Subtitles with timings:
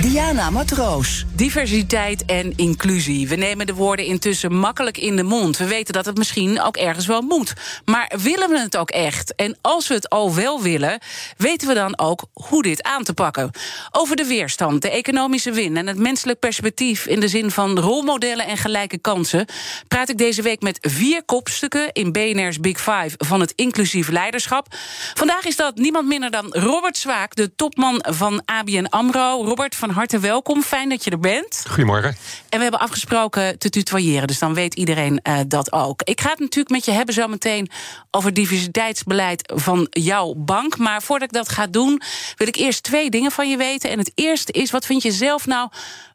[0.00, 1.24] Diana Matroos.
[1.34, 3.28] Diversiteit en inclusie.
[3.28, 5.56] We nemen de woorden intussen makkelijk in de mond.
[5.56, 7.52] We weten dat het misschien ook ergens wel moet.
[7.84, 9.34] Maar willen we het ook echt?
[9.34, 10.98] En als we het al wel willen,
[11.36, 13.50] weten we dan ook hoe dit aan te pakken?
[13.90, 18.46] Over de weerstand, de economische win en het menselijk perspectief in de zin van rolmodellen
[18.46, 19.46] en gelijke kansen
[19.88, 24.66] praat ik deze week met vier kopstukken in BNR's Big Five van het inclusief leiderschap.
[25.14, 29.44] Vandaag is dat niemand minder dan Robert Zwaak, de topman van ABN Amro.
[29.44, 30.62] Robert, van harte welkom.
[30.62, 31.64] Fijn dat je er bent.
[31.68, 32.16] Goedemorgen.
[32.48, 36.02] En we hebben afgesproken te tutoyeren, dus dan weet iedereen uh, dat ook.
[36.02, 37.70] Ik ga het natuurlijk met je hebben zo meteen
[38.10, 40.78] over diversiteitsbeleid van jouw bank.
[40.78, 42.02] Maar voordat ik dat ga doen,
[42.36, 43.90] wil ik eerst twee dingen van je weten.
[43.90, 45.68] En het eerste is, wat vind je zelf nou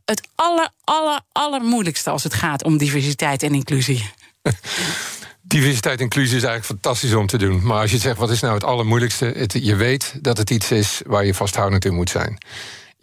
[0.06, 4.12] het aller, aller, allermoeilijkste als het gaat om diversiteit en inclusie?
[5.42, 7.64] Diversiteit en inclusie is eigenlijk fantastisch om te doen.
[7.64, 9.26] Maar als je zegt, wat is nou het allermoeilijkste?
[9.26, 12.38] Het, je weet dat het iets is waar je vasthoudend in moet zijn.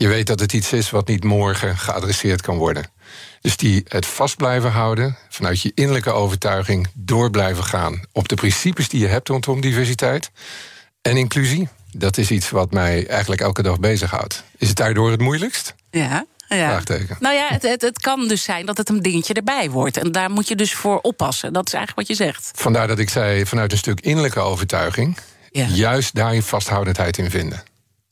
[0.01, 2.91] Je weet dat het iets is wat niet morgen geadresseerd kan worden.
[3.41, 8.34] Dus die het vast blijven houden, vanuit je innerlijke overtuiging door blijven gaan op de
[8.34, 10.31] principes die je hebt rondom diversiteit
[11.03, 11.69] en inclusie.
[11.93, 14.45] Dat is iets wat mij eigenlijk elke dag bezighoudt.
[14.56, 15.75] Is het daardoor het moeilijkst?
[15.91, 16.27] Ja.
[16.48, 16.83] Ja.
[17.19, 19.97] Nou ja, het, het, het, kan dus zijn dat het een dingetje erbij wordt.
[19.97, 21.53] En daar moet je dus voor oppassen.
[21.53, 22.51] Dat is eigenlijk wat je zegt.
[22.55, 25.17] Vandaar dat ik zei, vanuit een stuk innerlijke overtuiging...
[25.53, 25.67] Ja.
[25.67, 27.62] juist daar je vasthoudendheid in vinden.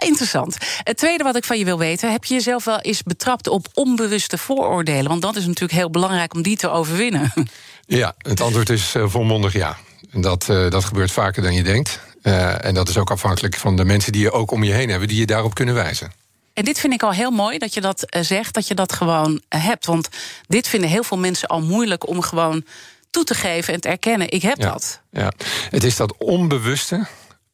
[0.05, 0.57] Interessant.
[0.83, 3.67] Het tweede wat ik van je wil weten, heb je jezelf wel eens betrapt op
[3.75, 5.09] onbewuste vooroordelen?
[5.09, 7.33] Want dat is natuurlijk heel belangrijk om die te overwinnen.
[7.91, 9.79] Ja, het antwoord is uh, volmondig ja.
[10.11, 12.01] Dat, uh, dat gebeurt vaker dan je denkt.
[12.23, 14.89] Uh, en dat is ook afhankelijk van de mensen die je ook om je heen
[14.89, 16.13] hebben, die je daarop kunnen wijzen.
[16.53, 19.41] En dit vind ik al heel mooi dat je dat zegt, dat je dat gewoon
[19.49, 19.87] hebt.
[19.87, 20.09] Want
[20.47, 22.65] dit vinden heel veel mensen al moeilijk om gewoon
[23.11, 24.31] toe te geven en te erkennen.
[24.31, 25.01] Ik heb ja, dat.
[25.11, 25.33] Ja,
[25.71, 27.07] het is dat onbewuste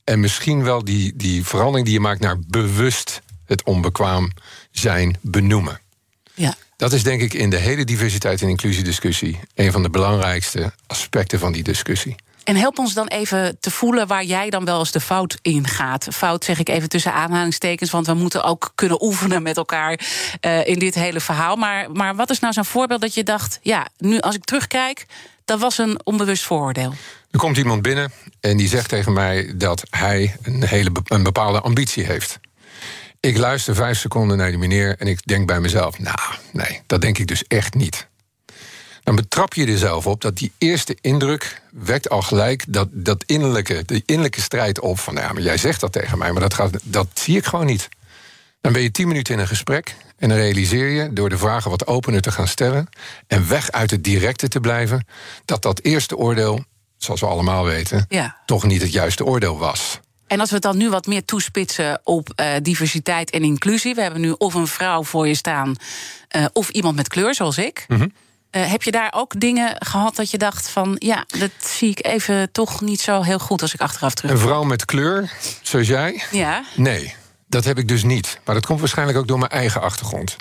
[0.05, 4.33] en misschien wel die, die verandering die je maakt naar bewust het onbekwaam
[4.71, 5.81] zijn benoemen.
[6.35, 6.55] Ja.
[6.77, 11.39] Dat is denk ik in de hele diversiteit en inclusiediscussie een van de belangrijkste aspecten
[11.39, 12.15] van die discussie.
[12.45, 15.67] En help ons dan even te voelen waar jij dan wel eens de fout in
[15.67, 16.09] gaat.
[16.11, 20.01] Fout zeg ik even tussen aanhalingstekens, want we moeten ook kunnen oefenen met elkaar
[20.41, 21.57] uh, in dit hele verhaal.
[21.57, 25.07] Maar, maar wat is nou zo'n voorbeeld dat je dacht, ja, nu als ik terugkijk,
[25.45, 26.95] dat was een onbewust vooroordeel?
[27.35, 31.61] Er komt iemand binnen en die zegt tegen mij dat hij een, hele, een bepaalde
[31.61, 32.39] ambitie heeft.
[33.21, 36.19] Ik luister vijf seconden naar die meneer en ik denk bij mezelf: Nou,
[36.53, 38.09] nee, dat denk ik dus echt niet.
[39.03, 43.25] Dan betrap je er zelf op dat die eerste indruk wekt al gelijk dat, dat
[43.27, 44.99] innerlijke, de innerlijke strijd op.
[44.99, 47.67] Van ja, maar jij zegt dat tegen mij, maar dat, gaat, dat zie ik gewoon
[47.67, 47.89] niet.
[48.61, 51.71] Dan ben je tien minuten in een gesprek en dan realiseer je door de vragen
[51.71, 52.89] wat opener te gaan stellen
[53.27, 55.07] en weg uit het directe te blijven,
[55.45, 56.65] dat dat eerste oordeel
[56.97, 58.37] zoals we allemaal weten, ja.
[58.47, 60.01] toch niet het juiste oordeel was.
[60.27, 63.95] En als we het dan nu wat meer toespitsen op uh, diversiteit en inclusie.
[63.95, 65.77] We hebben nu of een vrouw voor je staan,
[66.37, 67.85] uh, of iemand met kleur, zoals ik.
[67.89, 68.13] Mm -hmm.
[68.51, 70.97] uh, heb je daar ook dingen gehad dat je dacht van...
[70.99, 74.31] ja, dat zie ik even toch niet zo heel goed als ik achteraf terug...
[74.31, 75.33] Een vrouw met kleur,
[75.63, 76.23] zoals jij?
[76.31, 76.65] Ja.
[76.77, 77.15] Nee,
[77.47, 78.41] dat heb ik dus niet.
[78.45, 80.37] Maar dat komt waarschijnlijk ook door mijn eigen achtergrond.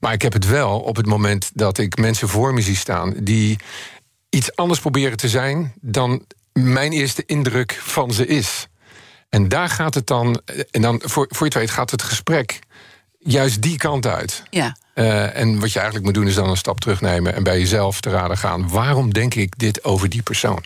[0.00, 3.14] Maar ik heb het wel op het moment dat ik mensen voor me zie staan...
[3.16, 3.58] die
[4.30, 8.68] iets anders proberen te zijn dan mijn eerste indruk van ze is.
[9.28, 12.58] En daar gaat het dan, en dan voor, voor je het weet gaat het gesprek
[13.18, 14.42] juist die kant uit.
[14.50, 14.76] Ja.
[14.94, 18.00] Uh, en wat je eigenlijk moet doen is dan een stap terugnemen en bij jezelf
[18.00, 20.64] te raden gaan: waarom denk ik dit over die persoon?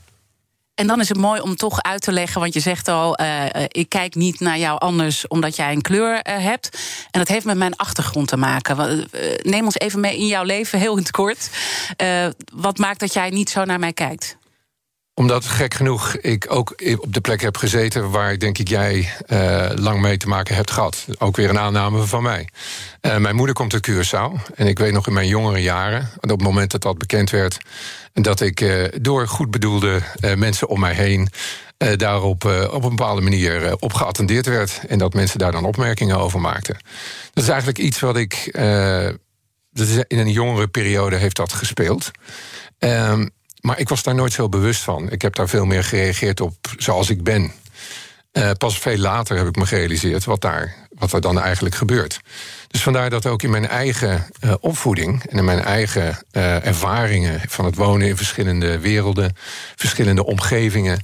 [0.74, 3.44] En dan is het mooi om toch uit te leggen, want je zegt al, uh,
[3.68, 6.78] ik kijk niet naar jou anders omdat jij een kleur uh, hebt.
[7.10, 9.08] En dat heeft met mijn achtergrond te maken.
[9.42, 11.50] neem ons even mee in jouw leven, heel in het kort.
[12.54, 14.36] wat maakt dat jij niet zo naar mij kijkt?
[15.16, 19.70] Omdat gek genoeg ik ook op de plek heb gezeten waar denk ik jij uh,
[19.74, 21.06] lang mee te maken hebt gehad.
[21.18, 22.48] Ook weer een aanname van mij.
[23.00, 24.54] Uh, mijn moeder komt uit Curaçao.
[24.54, 27.58] En ik weet nog in mijn jongere jaren, op het moment dat dat bekend werd,
[28.12, 30.02] dat ik uh, door goed bedoelde
[30.36, 31.28] mensen om mij heen
[31.96, 34.80] daarop op een bepaalde manier op geattendeerd werd.
[34.88, 36.78] En dat mensen daar dan opmerkingen over maakten.
[37.32, 38.48] Dat is eigenlijk iets wat ik.
[39.72, 42.10] dat is in een jongere periode heeft dat gespeeld.
[42.78, 43.26] Ehm,
[43.64, 45.10] maar ik was daar nooit zo bewust van.
[45.10, 47.52] Ik heb daar veel meer gereageerd op zoals ik ben.
[48.32, 52.20] Uh, pas veel later heb ik me gerealiseerd wat, daar, wat er dan eigenlijk gebeurt.
[52.68, 57.40] Dus vandaar dat ook in mijn eigen uh, opvoeding en in mijn eigen uh, ervaringen
[57.48, 59.36] van het wonen in verschillende werelden,
[59.76, 61.00] verschillende omgevingen,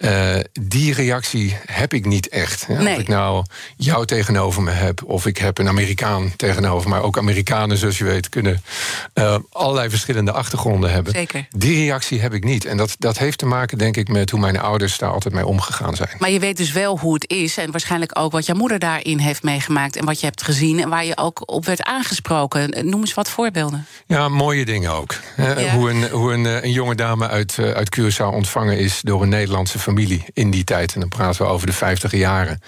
[0.00, 2.64] uh, die reactie heb ik niet echt.
[2.68, 2.94] Ja, Nee.
[2.94, 3.44] Of ik nou
[3.76, 7.00] jou tegenover me heb, of ik heb een Amerikaan tegenover me.
[7.00, 8.62] Ook Amerikanen, zoals je weet, kunnen
[9.14, 11.12] uh, allerlei verschillende achtergronden hebben.
[11.12, 11.46] Zeker.
[11.56, 12.64] Die reactie heb ik niet.
[12.64, 15.46] En dat, dat heeft te maken, denk ik, met hoe mijn ouders daar altijd mee
[15.46, 16.10] omgegaan zijn.
[16.18, 17.56] Maar je weet dus wel hoe het is.
[17.56, 19.96] En waarschijnlijk ook wat jouw moeder daarin heeft meegemaakt.
[19.96, 20.80] En wat je hebt gezien.
[20.80, 22.88] En waar je ook op werd aangesproken.
[22.88, 23.86] Noem eens wat voorbeelden.
[24.06, 25.14] Ja, mooie dingen ook.
[25.36, 25.68] Ja.
[25.70, 29.28] Hoe, een, hoe een, eh, een jonge dame uit, uit Curaçao ontvangen is door een
[29.28, 29.88] Nederlandse familie
[30.32, 30.94] in die tijd.
[30.94, 32.62] En dan praten we over de 50 jaren.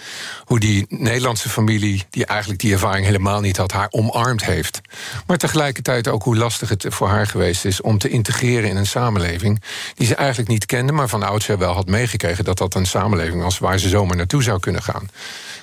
[0.45, 4.81] Hoe die Nederlandse familie, die eigenlijk die ervaring helemaal niet had, haar omarmd heeft.
[5.27, 8.87] Maar tegelijkertijd ook hoe lastig het voor haar geweest is om te integreren in een
[8.87, 9.63] samenleving
[9.95, 13.43] die ze eigenlijk niet kende, maar van oudsher wel had meegekregen dat dat een samenleving
[13.43, 15.09] was waar ze zomaar naartoe zou kunnen gaan.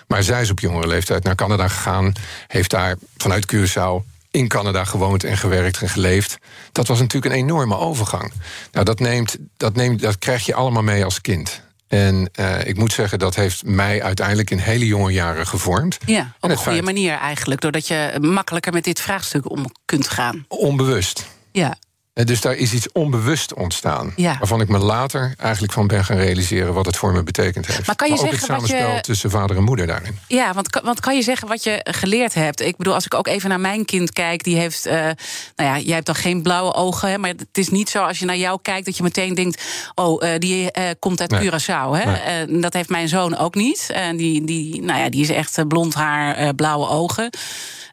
[0.07, 2.13] Maar zij is op jongere leeftijd naar Canada gegaan,
[2.47, 6.37] heeft daar vanuit Curaçao in Canada gewoond en gewerkt en geleefd.
[6.71, 8.31] Dat was natuurlijk een enorme overgang.
[8.71, 11.61] Nou, dat, neemt, dat, neemt, dat krijg je allemaal mee als kind.
[11.87, 15.97] En uh, ik moet zeggen, dat heeft mij uiteindelijk in hele jonge jaren gevormd.
[16.05, 17.61] Ja, op En een goede feit- manier eigenlijk.
[17.61, 20.45] Doordat je makkelijker met dit vraagstuk om kunt gaan.
[20.47, 21.25] Onbewust.
[21.51, 21.75] Ja, Eh,
[22.13, 24.13] Dus daar is iets onbewust ontstaan.
[24.15, 24.38] Ja.
[24.38, 27.85] Waarvan ik me later eigenlijk van ben gaan realiseren wat het voor me betekend heeft.
[27.88, 30.19] Maar kan je ook zeggen het wat je- samenspel tussen vader en moeder daarin.
[30.27, 32.61] Ja, want, kan- want kan je zeggen wat je geleerd hebt?
[32.61, 34.85] Ik bedoel, als ik ook even naar mijn kind kijk, die heeft.
[34.85, 35.13] eh, nou
[35.56, 38.25] ja, jij hebt dan geen blauwe ogen, hè, maar het is niet zo als je
[38.25, 39.63] naar jou kijkt dat je meteen denkt:
[39.95, 41.50] oh, eh, die eh, komt uit Nee.
[41.50, 41.89] Curaçao.
[41.91, 42.05] Hè?
[42.45, 42.59] Nee.
[42.62, 43.89] Dat heeft mijn zoon ook niet.
[43.94, 47.29] En die, die, nou ja, die is echt eh, blond haar, eh, blauwe ogen.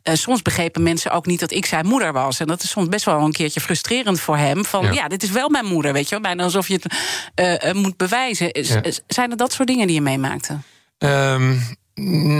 [0.06, 2.41] Eh, soms begrepen mensen ook niet dat ik zijn moeder was.
[2.41, 4.64] En dat is soms best wel een keertje frustrerend voor hem.
[4.64, 5.08] Van ja, Ja.
[5.08, 6.20] dit is wel mijn moeder, weet je wel.
[6.20, 6.94] Bijna alsof je het
[7.35, 8.49] eh, eh, moet bewijzen.
[8.53, 8.81] Ja.
[9.06, 10.58] Zijn er dat soort dingen die je meemaakte?
[10.99, 11.55] Ehm,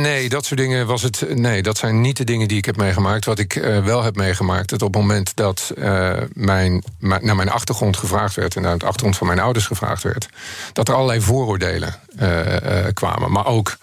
[0.01, 1.35] nee, dat soort dingen was het.
[1.35, 3.25] Nee, dat zijn niet de dingen die ik heb meegemaakt.
[3.25, 3.53] Wat ik
[3.85, 5.73] wel heb meegemaakt, dat op het moment dat
[6.33, 10.29] mijn, naar mijn achtergrond gevraagd werd en naar het achtergrond van mijn ouders gevraagd werd,
[10.73, 11.95] dat er allerlei vooroordelen
[12.95, 13.33] kwamen.
[13.33, 13.77] Maar ook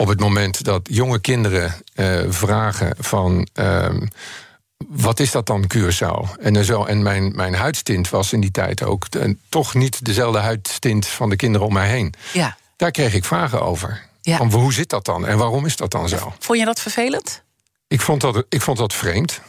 [0.00, 3.48] op het moment dat jonge kinderen eh, vragen van.
[3.52, 4.06] ehm,
[4.88, 6.40] wat is dat dan, Curaçao?
[6.40, 9.06] En, zo, en mijn, mijn huidstint was in die tijd ook
[9.48, 12.14] toch niet dezelfde huidstint van de kinderen om mij heen.
[12.32, 12.56] Ja.
[12.76, 14.06] Daar kreeg ik vragen over.
[14.22, 14.36] Ja.
[14.36, 16.32] Van hoe zit dat dan en waarom is dat dan zo?
[16.38, 17.42] Vond je dat vervelend?
[17.88, 19.40] Ik vond dat, ik vond dat vreemd.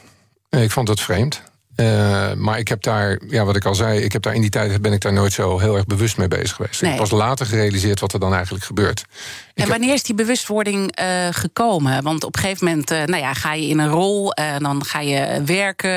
[0.49, 1.41] Ik vond dat vreemd.
[1.75, 4.49] Eh, maar ik heb daar, ja, wat ik al zei, ik heb daar in die
[4.49, 6.81] tijd ben ik daar nooit zo heel erg bewust mee bezig geweest.
[6.81, 6.91] Nee.
[6.91, 9.05] Ik heb pas later gerealiseerd wat er dan eigenlijk gebeurt.
[9.53, 12.03] En wanneer is die bewustwording eh, gekomen?
[12.03, 14.85] Want op een gegeven moment eh, nou ja, ga je in een rol, en dan
[14.85, 15.89] ga je werken.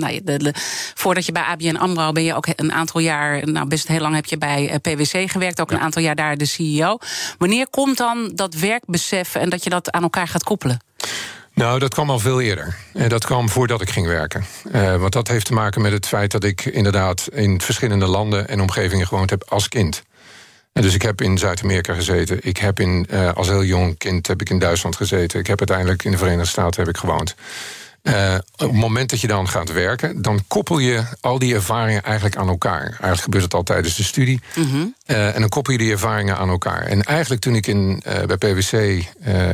[0.00, 0.54] nou, je- de, de-
[0.94, 3.48] voordat je bij ABN AMRO ben je ook een aantal jaar...
[3.50, 6.44] nou best heel lang heb je bij PwC gewerkt, ook een aantal jaar daar de
[6.44, 6.98] CEO.
[7.38, 10.78] Wanneer komt dan dat werkbesef en dat je dat aan elkaar gaat koppelen?
[11.54, 12.76] Nou, dat kwam al veel eerder.
[12.94, 14.44] Eh, Dat kwam voordat ik ging werken.
[14.72, 18.48] Eh, want dat heeft te maken met het feit dat ik inderdaad in verschillende landen
[18.48, 20.02] en omgevingen gewoond heb als kind.
[20.72, 22.38] En dus ik heb in Zuid-Amerika gezeten.
[22.40, 25.40] Ik heb in, eh, als heel jong kind heb ik in Duitsland gezeten.
[25.40, 27.34] Ik heb uiteindelijk in de Verenigde Staten heb ik gewoond.
[28.02, 32.02] Eh, op het moment dat je dan gaat werken, dan koppel je al die ervaringen
[32.02, 32.82] eigenlijk aan elkaar.
[32.82, 34.40] Eigenlijk gebeurt het al tijdens de studie.
[35.06, 36.82] Eh, en dan koppel je die ervaringen aan elkaar.
[36.82, 38.72] En eigenlijk toen ik in, eh, bij PwC,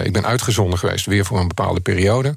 [0.04, 2.37] ik ben uitgezonden geweest, weer voor een bepaalde periode.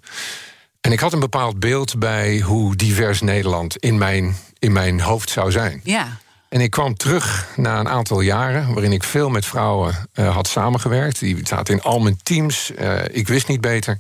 [0.81, 5.29] En ik had een bepaald beeld bij hoe divers Nederland in mijn, in mijn hoofd
[5.29, 5.81] zou zijn.
[5.83, 6.17] Ja,
[6.49, 11.19] En ik kwam terug na een aantal jaren waarin ik veel met vrouwen had samengewerkt.
[11.19, 12.71] Die zaten in al mijn teams.
[13.11, 13.99] Ik wist niet beter.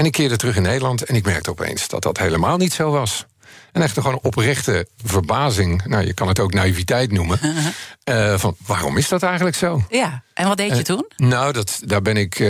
[0.00, 2.90] En ik keerde terug in Nederland en ik merkte opeens dat dat helemaal niet zo
[2.90, 3.26] was.
[3.72, 5.84] En echt gewoon een oprechte verbazing.
[5.84, 7.40] Nou, je kan het ook naïviteit noemen.
[8.04, 9.82] eh, van waarom is dat eigenlijk zo?
[9.88, 10.22] ja.
[10.34, 11.06] En wat deed je toen?
[11.16, 12.48] Nou, dat, daar, ben ik, eh,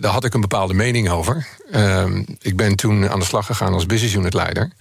[0.00, 1.46] daar had ik een bepaalde mening over.
[1.70, 4.72] Ehm, ik ben toen aan de slag gegaan als business unit leider.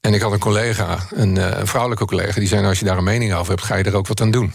[0.00, 2.84] En ik had een collega, een, eh, een vrouwelijke collega, die zei: nou, Als je
[2.84, 4.54] daar een mening over hebt, ga je er ook wat aan doen.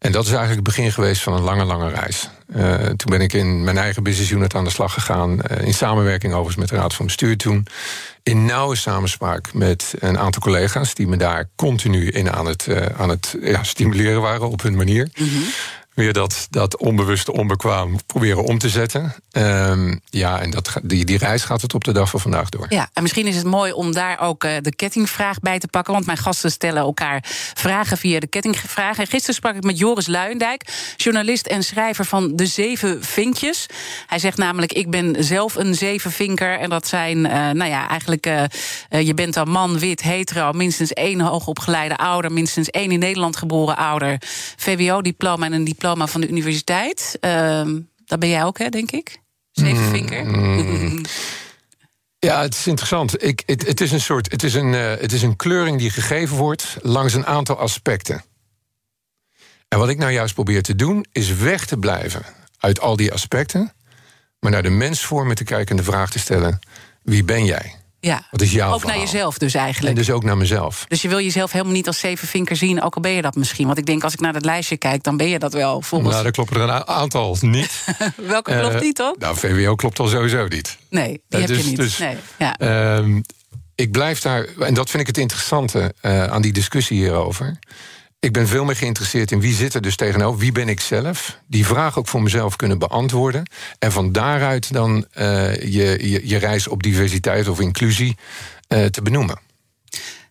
[0.00, 2.30] En dat is eigenlijk het begin geweest van een lange, lange reis.
[2.52, 5.42] Eh, toen ben ik in mijn eigen business unit aan de slag gegaan.
[5.42, 7.66] eh, in samenwerking overigens met de Raad van Bestuur toen.
[8.22, 10.94] In nauwe samenspraak met een aantal collega's...
[10.94, 14.76] die me daar continu in aan het, eh, aan het ja, stimuleren waren op hun
[14.76, 15.08] manier.
[15.94, 19.14] Weer dat, dat onbewuste onbekwaam proberen om te zetten.
[19.30, 22.66] Ehm, ja, en dat, die, die reis gaat het op de dag van vandaag door.
[22.68, 25.92] Ja, en misschien is het mooi om daar ook uh, de kettingvraag bij te pakken.
[25.92, 28.98] Want mijn gasten stellen elkaar vragen via de kettingvraag.
[28.98, 33.66] En gisteren sprak ik met Joris Luijendijk, journalist en schrijver van De Zeven Vinkjes.
[34.06, 36.58] Hij zegt namelijk: Ik ben zelf een zevenvinker.
[36.58, 40.92] En dat zijn, uh, nou ja, eigenlijk, uh, je bent dan man, wit, hetero, minstens
[40.92, 44.18] één hoogopgeleide ouder, minstens één in Nederland geboren ouder,
[44.56, 47.18] VWO-diploma en een diploma van de universiteit.
[47.20, 47.62] Uh,
[48.04, 49.20] dat ben jij ook, hè, denk ik?
[49.50, 50.24] Zevenvinker.
[50.24, 51.00] Mm,
[52.18, 53.24] ja, het is interessant.
[53.24, 55.90] Ik, het, het, is een soort, het, is een, uh, het is een kleuring die
[55.90, 58.22] gegeven wordt langs een aantal aspecten.
[59.68, 62.22] En wat ik nou juist probeer te doen, is weg te blijven
[62.58, 63.72] uit al die aspecten,
[64.38, 66.58] maar naar de mensvormen te kijken en de vraag te stellen:
[67.02, 67.79] wie ben jij?
[68.00, 68.96] Ja, Wat is jouw ook verhaal?
[68.98, 69.88] naar jezelf dus eigenlijk.
[69.96, 70.84] En dus ook naar mezelf.
[70.88, 73.66] Dus je wil jezelf helemaal niet als zevenvinker zien, ook al ben je dat misschien.
[73.66, 76.10] Want ik denk, als ik naar dat lijstje kijk, dan ben je dat wel volgens...
[76.10, 77.84] Nou, daar kloppen er een aantal niet.
[78.16, 79.14] Welke klopt Eh, niet dan?
[79.18, 80.78] Nou, VWO klopt al sowieso niet.
[80.90, 81.76] Nee, die Eh, heb dus- je niet.
[81.76, 82.56] dus- nee, ja.
[82.58, 83.20] Ehm,
[83.74, 87.58] ik blijf daar, en dat vind ik het interessante eh, aan die discussie hierover.
[88.20, 91.38] Ik ben veel meer geïnteresseerd in wie zit er dus tegenover, wie ben ik zelf.
[91.46, 93.50] Die vraag ook voor mezelf kunnen beantwoorden.
[93.78, 98.16] En van daaruit dan eh, je, je, je reis op diversiteit of inclusie
[98.68, 99.38] eh, te benoemen.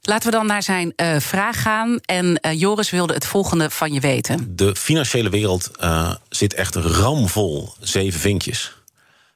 [0.02, 2.00] Laten we dan naar zijn eh, vraag gaan.
[2.06, 4.56] En eh, Joris wilde het volgende van je weten.
[4.56, 8.78] De financiële wereld eh, zit echt ramvol zeven vinkjes.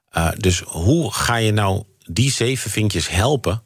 [0.09, 3.61] Eh, dus hoe ga je nou die zeven vinkjes helpen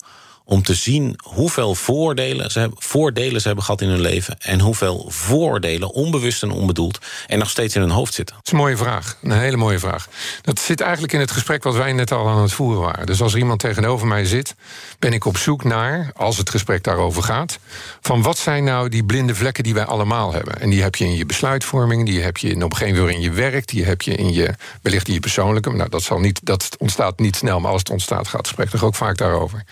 [0.47, 4.59] om te zien hoeveel voordelen ze, hebben, voordelen ze hebben gehad in hun leven en
[4.59, 8.35] hoeveel voordelen, onbewust en onbedoeld, er nog steeds in hun hoofd zitten?
[8.35, 9.17] Dat is een mooie vraag.
[9.21, 10.07] Een hele mooie vraag.
[10.41, 13.05] Dat zit eigenlijk in het gesprek wat wij net al aan het voeren waren.
[13.05, 14.55] Dus als er iemand tegenover mij zit,
[14.99, 17.59] ben ik op zoek naar, als het gesprek daarover gaat,
[18.01, 20.59] van wat zijn nou die blinde vlekken die wij allemaal hebben?
[20.59, 23.17] En die heb je in je besluitvorming, die heb je in, op een gegeven moment
[23.17, 25.71] in je werk, die heb je in je, wellicht in je persoonlijke.
[25.71, 28.69] Nou, dat, zal niet, dat ontstaat niet snel, maar als het ontstaat, gaat het gesprek
[28.69, 29.63] toch ook vaak daarover.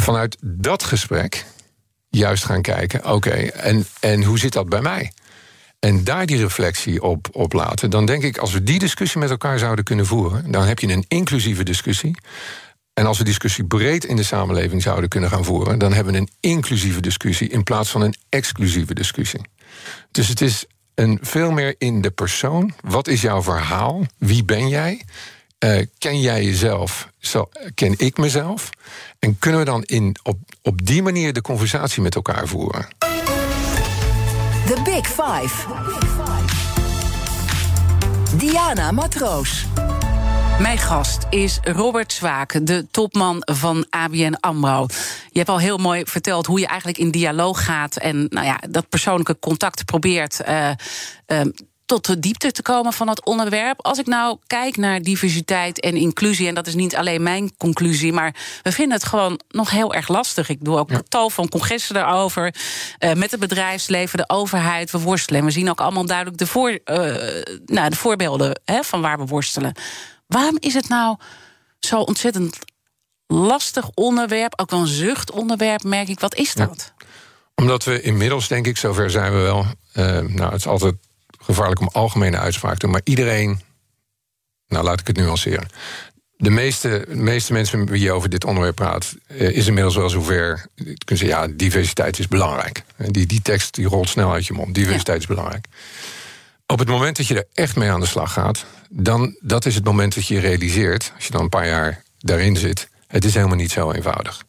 [0.00, 1.44] Vanuit dat gesprek
[2.08, 5.12] juist gaan kijken, oké, en, en hoe zit dat bij mij?
[5.78, 9.30] En daar die reflectie op, op laten, dan denk ik, als we die discussie met
[9.30, 12.14] elkaar zouden kunnen voeren, dan heb je een inclusieve discussie.
[12.94, 16.18] En als we discussie breed in de samenleving zouden kunnen gaan voeren, dan hebben we
[16.18, 19.40] een inclusieve discussie in plaats van een exclusieve discussie.
[20.10, 20.64] Dus het is
[20.94, 22.72] een veel meer in de persoon.
[22.80, 24.06] Wat is jouw verhaal?
[24.18, 25.02] Wie ben jij?
[25.60, 27.08] Eh, ken jij jezelf?
[27.18, 28.70] Zo, ken ik mezelf?
[29.18, 32.88] En kunnen we dan in, op, op die manier de conversatie met elkaar voeren?
[34.66, 35.66] The Big Five.
[38.36, 39.66] Diana Matroos.
[40.60, 44.86] Mijn gast is Robert Zwaak, de topman van ABN AMRO.
[45.30, 47.96] Je hebt al heel mooi verteld hoe je eigenlijk in dialoog gaat...
[47.96, 50.40] en nou ja, dat persoonlijke contact probeert...
[50.40, 50.70] eh,
[51.26, 51.40] eh,
[51.90, 53.82] tot de diepte te komen van het onderwerp.
[53.82, 56.48] Als ik nou kijk naar diversiteit en inclusie...
[56.48, 58.12] en dat is niet alleen mijn conclusie...
[58.12, 60.48] maar we vinden het gewoon nog heel erg lastig.
[60.48, 62.54] Ik doe ook tal van congressen daarover...
[62.98, 65.40] eh, met het bedrijfsleven, de overheid, we worstelen.
[65.40, 66.96] En we zien ook allemaal duidelijk de, voor, eh,
[67.66, 69.74] nou, de voorbeelden hè, van waar we worstelen.
[70.26, 71.16] Waarom is het nou
[71.80, 72.58] zo ontzettend
[73.26, 74.60] lastig onderwerp?
[74.60, 76.20] Ook wel een zuchtonderwerp, merk ik.
[76.20, 76.92] Wat is dat?
[77.54, 79.66] Omdat we inmiddels, denk ik, zover zijn we wel.
[79.92, 80.96] eh, nou, het is altijd
[81.42, 83.60] gevaarlijk om algemene uitspraak te doen, maar iedereen.
[84.68, 85.68] Nou, laat ik het nuanceren.
[86.36, 89.96] De meeste, de meeste mensen met wie je over dit onderwerp praat, eh, is inmiddels
[89.96, 90.66] wel zover.
[90.74, 92.82] Kunnen zeggen, ja, diversiteit is belangrijk.
[92.96, 94.74] Die, die tekst die rolt snel uit je mond.
[94.74, 95.66] Diversiteit is belangrijk.
[96.66, 99.74] Op het moment dat je er echt mee aan de slag gaat, dan dat is
[99.74, 103.34] het moment dat je realiseert, als je dan een paar jaar daarin zit, het is
[103.34, 104.44] helemaal niet zo eenvoudig.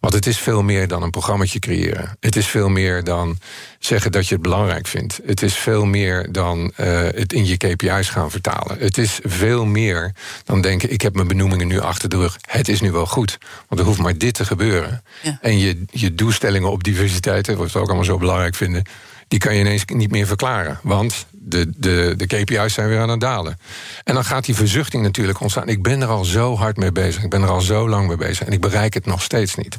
[0.00, 2.16] Want het is veel meer dan een programmaatje creëren.
[2.20, 3.38] Het is veel meer dan
[3.78, 5.20] zeggen dat je het belangrijk vindt.
[5.26, 8.78] Het is veel meer dan eh, het in je KPI's gaan vertalen.
[8.78, 10.12] Het is veel meer
[10.44, 12.38] dan denken: ik heb mijn benoemingen nu achter de rug.
[12.40, 13.38] Het is nu wel goed.
[13.68, 15.02] Want er hoeft maar dit te gebeuren.
[15.22, 15.38] Ja.
[15.40, 18.84] En je, je doelstellingen op diversiteit, wat we ook allemaal zo belangrijk vinden,
[19.28, 20.78] die kan je ineens niet meer verklaren.
[20.82, 23.58] Want de, de, de KPI's zijn weer aan het dalen.
[24.04, 25.68] En dan gaat die verzuchting natuurlijk ontstaan.
[25.68, 27.22] Ik ben er al zo hard mee bezig.
[27.22, 28.46] Ik ben er al zo lang mee bezig.
[28.46, 29.78] En ik bereik het nog steeds niet.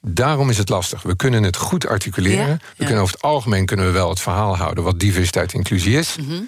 [0.00, 1.02] Daarom is het lastig.
[1.02, 2.48] We kunnen het goed articuleren.
[2.48, 5.58] Ja, We kunnen over het algemeen kunnen we wel het verhaal houden wat diversiteit en
[5.58, 6.16] inclusie is.
[6.16, 6.42] Mhm.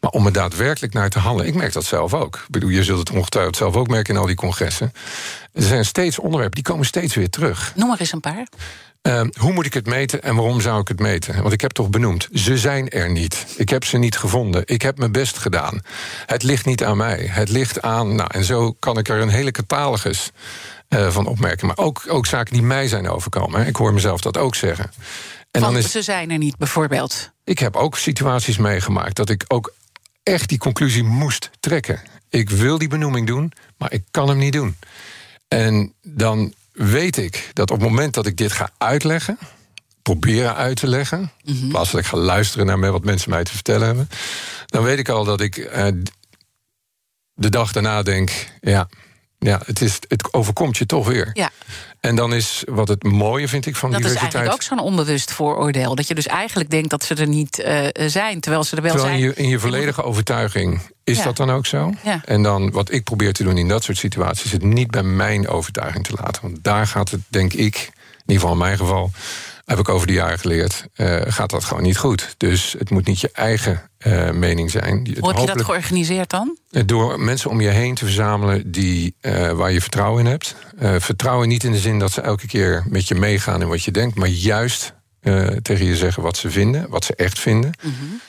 [0.00, 2.36] Maar om er daadwerkelijk naar te handelen, ik merk dat zelf ook.
[2.36, 4.92] Ik bedoel, je zult het ongetwijfeld zelf ook merken in al die congressen.
[5.52, 7.72] Er zijn steeds onderwerpen, die komen steeds weer terug.
[7.74, 8.46] Noem maar eens een paar.
[9.06, 11.40] Ehm, hoe moet ik het meten en waarom zou ik het meten?
[11.42, 13.46] Want ik heb toch benoemd, ze zijn er niet.
[13.56, 14.62] Ik heb ze niet gevonden.
[14.64, 15.80] Ik heb mijn best gedaan.
[16.26, 17.26] Het ligt niet aan mij.
[17.30, 20.30] Het ligt aan, nou, en zo kan ik er een hele catalogus
[20.88, 21.66] eh, van opmerken.
[21.66, 23.60] Maar ook, ook zaken die mij zijn overkomen.
[23.60, 23.66] hè.
[23.66, 24.84] Ik hoor mezelf dat ook zeggen.
[25.50, 27.30] En Want dan is ze zijn er niet, bijvoorbeeld.
[27.44, 29.74] ik heb ook situaties meegemaakt dat ik ook
[30.22, 32.00] echt die conclusie moest trekken.
[32.28, 34.76] Ik wil die benoeming doen, maar ik kan hem niet doen.
[35.48, 39.38] En dan weet ik dat op het moment dat ik dit ga uitleggen,
[40.02, 43.52] proberen uit te leggen, in plaats dat ik ga luisteren naar wat mensen mij te
[43.52, 44.08] vertellen hebben,
[44.66, 45.86] dan weet ik al dat ik eh,
[47.34, 48.88] de dag daarna denk: ja,
[49.38, 51.30] ja het, is, het overkomt je toch weer.
[51.32, 51.50] Ja.
[52.06, 54.34] En dan is wat het mooie, vind ik, van Dat is diversiteit.
[54.44, 55.94] eigenlijk ook zo'n onbewust vooroordeel.
[55.94, 58.90] Dat je dus eigenlijk denkt dat ze er niet eh, zijn, terwijl ze er wel
[58.92, 59.32] Terwijl in zijn.
[59.34, 61.24] je, in je volledige overtuiging is Ja.
[61.24, 61.92] dat dan ook zo?
[62.04, 62.20] Ja.
[62.24, 65.02] En dan wat ik probeer te doen in dat soort situaties, is het niet bij
[65.02, 66.42] mijn overtuiging te laten.
[66.42, 69.10] Want daar gaat het, denk ik, in ieder geval in mijn geval,
[69.66, 72.34] heb ik over de jaren geleerd, eh, gaat dat gewoon niet goed.
[72.36, 75.16] Dus het moet niet je eigen eh, mening zijn.
[75.18, 76.56] Hoe heb je dat georganiseerd dan?
[76.84, 80.54] door mensen om je heen te verzamelen die, eh, waar je vertrouwen in hebt.
[80.78, 83.82] Eh, vertrouwen niet in de zin dat ze elke keer met je meegaan in wat
[83.82, 87.72] je denkt, maar juist eh, tegen je zeggen wat ze vinden, wat ze echt vinden.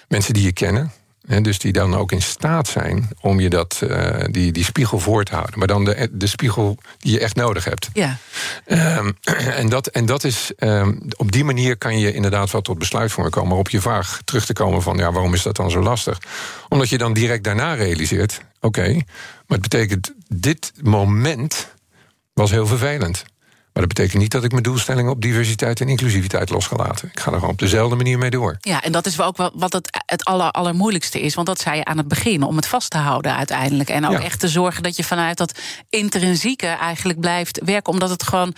[0.07, 0.91] Mensen die je kennen.
[1.27, 4.99] Hè, dus die dan ook in staat zijn om je dat, eh, die, die spiegel
[4.99, 5.59] voor te houden.
[5.59, 7.89] Maar dan de, de spiegel die je echt nodig hebt.
[7.93, 8.17] Ja.
[8.65, 9.11] Ehm,
[9.61, 13.35] en, dat, en dat is, ehm, op die manier kan je inderdaad wel tot besluitvorming
[13.35, 13.49] komen.
[13.49, 16.19] Maar op je vraag terug te komen van, ja, waarom is dat dan zo lastig?
[16.69, 21.73] Omdat je dan direct daarna realiseert, oké, maar het betekent, dit moment
[22.33, 23.25] was heel vervelend.
[23.77, 27.09] Maar dat betekent niet dat ik mijn doelstellingen op diversiteit en inclusiviteit los ga laten.
[27.13, 28.57] Ik ga er gewoon op dezelfde manier mee door.
[28.61, 31.35] Ja, en dat is wel ook wel wat het, het aller, allermoeilijkste is.
[31.35, 33.89] Want dat zei je aan het begin, om het vast te houden uiteindelijk.
[33.89, 34.21] En ook Ja.
[34.21, 37.93] echt te zorgen dat je vanuit dat intrinsieke eigenlijk blijft werken.
[37.93, 38.53] Omdat het gewoon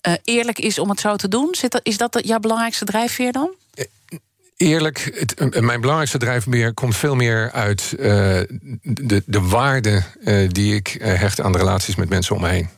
[0.00, 1.48] eh, eerlijk is om het zo te doen.
[1.50, 3.50] Zit dat, is dat jouw belangrijkste drijfveer dan?
[4.56, 8.06] Eerlijk, het, eh, mijn belangrijkste drijfveer komt veel meer uit eh,
[8.82, 12.48] de, de waarde eh, die ik eh, hecht aan de relaties met mensen om me
[12.48, 12.68] heen.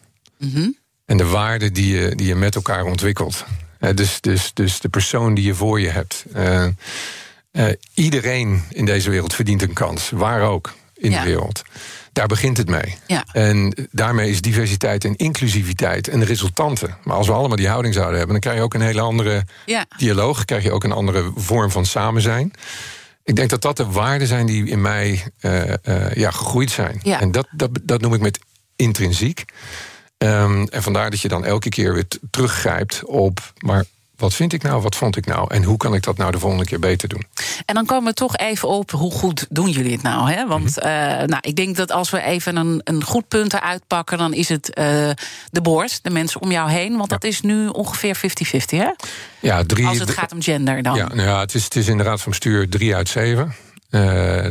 [1.12, 3.44] En de waarde die je, die je met elkaar ontwikkelt.
[3.78, 6.24] Eh, dus, dus, dus de persoon die je voor je hebt.
[6.32, 6.72] Eh, eh,
[7.94, 11.18] iedereen in deze wereld verdient een kans, waar ook in Ja.
[11.18, 11.62] de wereld.
[12.12, 12.96] Daar begint het mee.
[13.06, 13.24] Ja.
[13.32, 16.90] En daarmee is diversiteit en inclusiviteit een resultante.
[17.04, 19.44] Maar als we allemaal die houding zouden hebben, dan krijg je ook een hele andere
[19.66, 19.86] Ja.
[19.96, 20.44] dialoog.
[20.44, 22.52] Krijg je ook een andere vorm van samen zijn.
[23.24, 25.22] Ik denk dat dat de waarden zijn die in mij
[26.14, 27.00] ja, gegroeid zijn.
[27.02, 27.20] Ja.
[27.20, 28.38] En dat, dat, dat noem ik met
[28.76, 29.44] intrinsiek.
[30.22, 33.52] Ehm, en vandaar dat je dan elke keer weer teruggrijpt op...
[33.58, 33.84] maar
[34.16, 35.54] wat vind ik nou, wat vond ik nou...
[35.54, 37.26] en hoe kan ik dat nou de volgende keer beter doen?
[37.64, 40.30] En dan komen we toch even op hoe goed doen jullie het nou?
[40.30, 40.46] Hè?
[40.46, 40.86] Want Mhm.
[40.86, 44.34] eh, nou, ik denk dat als we even een, een goed punt eruit pakken, dan
[44.34, 45.10] is het eh,
[45.50, 46.96] de boord, de mensen om jou heen.
[46.96, 48.90] Want dat is nu ongeveer 50-50, hè?
[49.40, 50.96] Ja, drie, Als het gaat om gender dan.
[50.96, 53.54] Ja, nou ja het, is, het is in de Raad van Bestuur drie uit zeven.
[53.92, 54.00] Eh,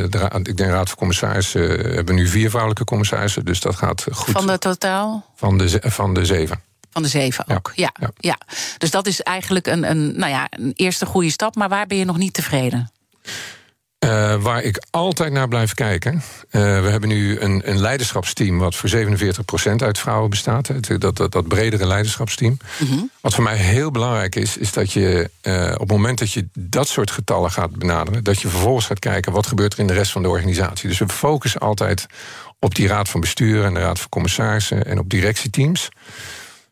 [0.10, 3.46] de ik denk de Raad van Commissarissen eh, hebben nu vier vrouwelijke commissarissen.
[3.46, 4.34] Dus dat gaat goed.
[4.34, 5.26] Van de totaal?
[5.36, 6.62] van de, van de zeven.
[6.92, 7.72] Van de zeven Ja, ook.
[7.76, 8.12] Ja, ja.
[8.20, 8.38] ja.
[8.78, 11.56] Dus dat is eigenlijk een, een, nou ja, een eerste goede stap.
[11.56, 12.92] Maar waar ben je nog niet tevreden?
[14.02, 16.14] Eh, waar ik altijd naar blijf kijken.
[16.50, 20.68] eh, we hebben nu een, een leiderschapsteam wat voor 47% uit vrouwen bestaat.
[20.68, 22.58] hè, Dat, dat, dat bredere leiderschapsteam.
[23.22, 26.48] Wat voor mij heel belangrijk is, is dat je eh, op het moment dat je
[26.54, 29.94] dat soort getallen gaat benaderen, dat je vervolgens gaat kijken wat gebeurt er in de
[29.94, 30.90] rest van de organisatie.
[30.90, 32.06] Dus we focussen altijd
[32.60, 35.90] op die raad van bestuur en de raad van commissarissen en op directieteams.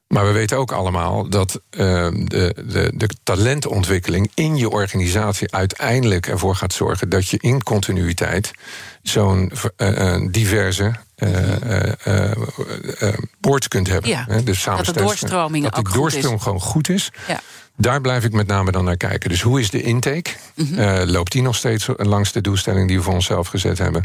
[0.10, 1.80] Maar we weten ook allemaal dat eh,
[2.14, 8.52] de, de, de talentontwikkeling in je organisatie uiteindelijk ervoor gaat zorgen dat je in continuïteit
[9.02, 12.32] zo'n eh, diverse eh
[13.00, 13.14] eh,
[13.68, 14.10] kunt hebben.
[14.10, 17.12] Ja, Hè, dus dat de doorstroming dat doorstroom gewoon goed is.
[17.28, 17.42] Ja.
[17.82, 19.30] Daar blijf ik met name dan naar kijken.
[19.30, 20.30] Dus hoe is de intake?
[20.56, 20.80] Mhm.
[20.80, 24.04] Eh, loopt die nog steeds langs de doelstelling die we voor onszelf gezet hebben?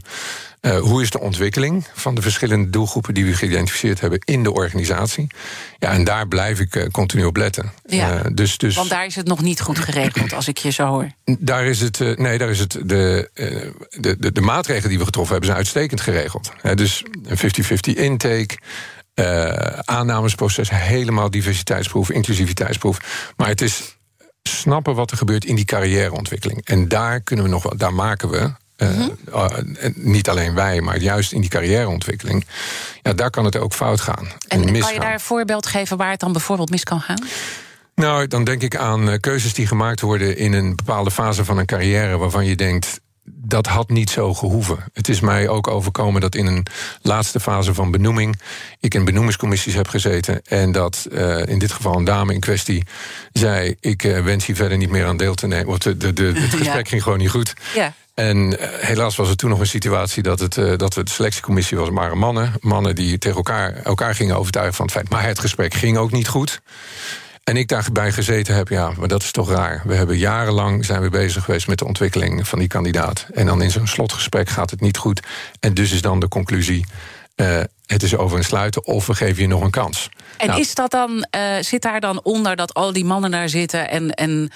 [0.61, 4.53] Eh, hoe is de ontwikkeling van de verschillende doelgroepen die we geïdentificeerd hebben in de
[4.53, 5.27] organisatie?
[5.79, 7.73] Ja, en daar blijf ik eh, continu op letten.
[7.87, 10.87] Ja, dus, dus Want daar is het nog niet goed geregeld, als ik je zo
[10.87, 11.11] hoor.
[11.39, 13.31] daar is het, nee, daar is het de,
[13.91, 16.53] de, de, de maatregelen die we getroffen hebben zijn uitstekend geregeld.
[16.75, 18.59] Dus een 50-50 intake.
[19.15, 23.33] Eh, aannamesproces, helemaal diversiteitsproef, inclusiviteitsproef.
[23.37, 23.97] Maar het is
[24.43, 26.65] snappen wat er gebeurt in die carrièreontwikkeling.
[26.65, 28.53] En daar kunnen we nog wel, daar maken we.
[28.77, 32.47] eh, eh, en niet alleen wij, maar juist in die carrièreontwikkeling.
[33.03, 34.29] Ja, daar kan het ook fout gaan.
[34.49, 37.23] En kan je daar een voorbeeld geven waar het dan bijvoorbeeld mis kan gaan?
[37.95, 41.59] Nou, dan denk ik aan eh, keuzes die gemaakt worden in een bepaalde fase van
[41.59, 43.01] een carrière waarvan je denkt.
[43.27, 44.79] Dat had niet zo gehoeven.
[44.93, 46.67] Het is mij ook overkomen dat in een
[47.03, 48.41] laatste fase van benoeming.
[48.81, 50.43] ik in benoemingscommissies heb gezeten.
[50.45, 52.85] en dat eh, in dit geval een dame in kwestie
[53.33, 53.77] zei.
[53.81, 55.67] Ik eh, wens hier verder niet meer aan deel te nemen.
[55.67, 56.91] Want de, de, de, het gesprek Ja.
[56.91, 57.55] ging gewoon niet goed.
[57.75, 57.93] Ja.
[58.15, 61.91] En eh, helaas was er toen nog een situatie dat, het, dat de selectiecommissie was,
[61.91, 62.53] maar mannen.
[62.61, 65.09] Mannen die tegen elkaar, elkaar gingen overtuigen van het feit.
[65.09, 66.61] Maar het gesprek ging ook niet goed.
[67.45, 69.83] En ik daarbij gezeten heb, ja, maar dat is toch raar.
[69.85, 73.27] We hebben jarenlang zijn we bezig geweest met de ontwikkeling van die kandidaat.
[73.33, 75.21] En dan in zo'n slotgesprek gaat het niet goed.
[75.61, 76.87] En dus is dan de conclusie.
[77.37, 80.09] Uh, het is over en sluiten of we geven je nog een kans.
[80.37, 83.49] En nou, is dat dan, uh, zit daar dan onder dat al die mannen daar
[83.49, 84.51] zitten en, en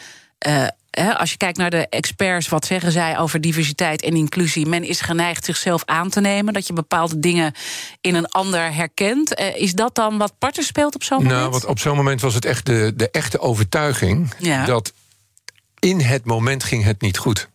[0.46, 4.66] uh, als je kijkt naar de experts, wat zeggen zij over diversiteit en inclusie?
[4.66, 7.52] Men is geneigd zichzelf aan te nemen, dat je bepaalde dingen
[8.00, 9.38] in een ander herkent.
[9.54, 11.50] is dat dan wat parten speelt op zo'n nou, moment?
[11.50, 14.64] Nou, want op zo'n moment was het echt de, de echte overtuiging ja.
[14.64, 14.92] dat
[15.78, 17.48] in het moment ging het niet goed.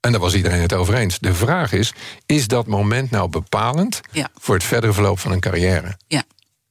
[0.00, 1.18] En daar was iedereen het over eens.
[1.18, 1.92] De vraag is:
[2.26, 4.28] is dat moment nou bepalend ja.
[4.38, 5.96] voor het verdere verloop van een carrière?
[6.06, 6.22] Ja,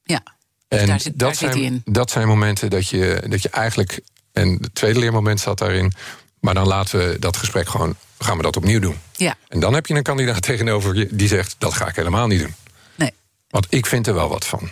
[0.04, 0.22] ja.
[0.68, 1.82] Dus en daar zit, dat, zit zijn, in.
[1.84, 4.00] dat zijn momenten dat je, dat je eigenlijk.
[4.32, 5.92] En het tweede leermoment zat daarin.
[6.40, 7.96] Maar dan laten we dat gesprek gewoon.
[8.18, 8.96] Gaan we dat opnieuw doen?
[9.16, 9.34] Ja.
[9.48, 12.40] En dan heb je een kandidaat tegenover je die zegt: dat ga ik helemaal niet
[12.40, 12.54] doen.
[12.94, 13.12] Nee.
[13.48, 14.70] Want ik vind er wel wat van.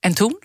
[0.00, 0.38] En toen?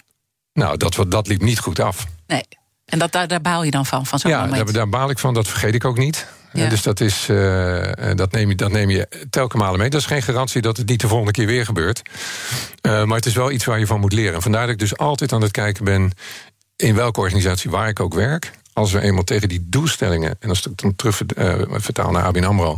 [0.54, 2.06] Nou, dat, dat liep niet goed af.
[2.28, 2.44] Nee.
[2.86, 4.66] En dat, daar, daar baal je dan van, van zo'n Ja, moment?
[4.66, 5.34] daar, daar baal ik van.
[5.34, 6.28] Dat vergeet ik ook niet.
[6.54, 6.70] Ja.
[6.70, 9.90] Dus dat, is, uh, dat, neem je, dat neem je telkens malen mee.
[9.90, 12.02] Dat is geen garantie dat het niet de volgende keer weer gebeurt.
[12.82, 14.34] Uh, maar het is wel iets waar je van moet leren.
[14.34, 16.12] En vandaar dat ik dus altijd aan het kijken ben...
[16.78, 18.52] in welke organisatie waar ik ook werk...
[18.74, 20.36] als we eenmaal tegen die doelstellingen...
[20.40, 22.76] en als ik dan terug uh, vertaal naar ABN AMRO...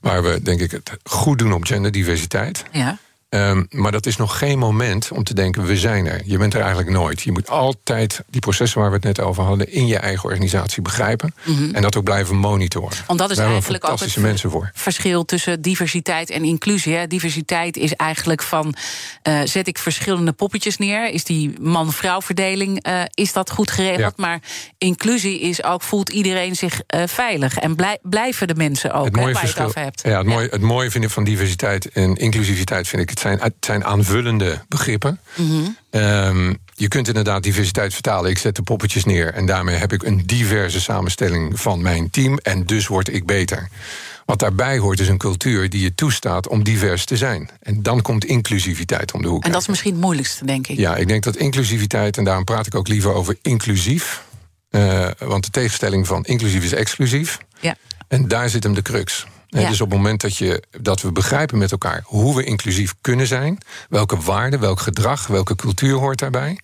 [0.00, 2.64] waar we denk ik het goed doen op genderdiversiteit...
[2.72, 2.98] Ja.
[3.30, 6.20] Um, maar dat is nog geen moment om te denken, we zijn er.
[6.24, 7.22] Je bent er eigenlijk nooit.
[7.22, 9.72] Je moet altijd die processen waar we het net over hadden...
[9.72, 11.34] in je eigen organisatie begrijpen.
[11.44, 11.74] Mm -hmm.
[11.74, 12.96] En dat ook blijven monitoren.
[13.06, 14.70] Want dat is Daar eigenlijk ook het mensen voor.
[14.74, 16.94] verschil tussen diversiteit en inclusie.
[16.94, 17.06] Hè.
[17.06, 18.74] Diversiteit is eigenlijk van,
[19.28, 21.10] uh, zet ik verschillende poppetjes neer?
[21.10, 24.14] Is die man-vrouw verdeling, uh, is dat goed geregeld?
[24.16, 24.22] Ja.
[24.26, 24.40] Maar
[24.78, 27.58] inclusie is ook, voelt iedereen zich uh, veilig?
[27.58, 30.02] En blij, blijven de mensen ook, het hè, waar je het verschil, over hebt?
[30.04, 32.88] Ja, het, Mooie, het mooie vind ik van diversiteit en inclusiviteit...
[32.88, 35.20] vind ik, het zijn, het zijn aanvullende begrippen.
[35.36, 35.76] Mm -hmm.
[36.00, 38.30] um, je kunt inderdaad diversiteit vertalen.
[38.30, 42.38] Ik zet de poppetjes neer en daarmee heb ik een diverse samenstelling van mijn team...
[42.38, 43.68] en dus word ik beter.
[44.24, 47.50] Wat daarbij hoort is een cultuur die je toestaat om divers te zijn.
[47.60, 49.44] En dan komt inclusiviteit om de hoek.
[49.44, 50.76] En dat is misschien het moeilijkste, denk ik.
[50.78, 54.26] Ja, ik denk dat inclusiviteit, en daarom praat ik ook liever over inclusief...
[54.70, 57.38] Uh, want de tegenstelling van inclusief is exclusief.
[57.60, 57.76] Ja.
[58.08, 59.26] En daar zit hem de crux.
[59.50, 59.68] Ja.
[59.68, 63.26] Dus op het moment dat, je, dat we begrijpen met elkaar hoe we inclusief kunnen
[63.26, 63.58] zijn,
[63.88, 66.58] welke waarden, welk gedrag, welke cultuur hoort daarbij.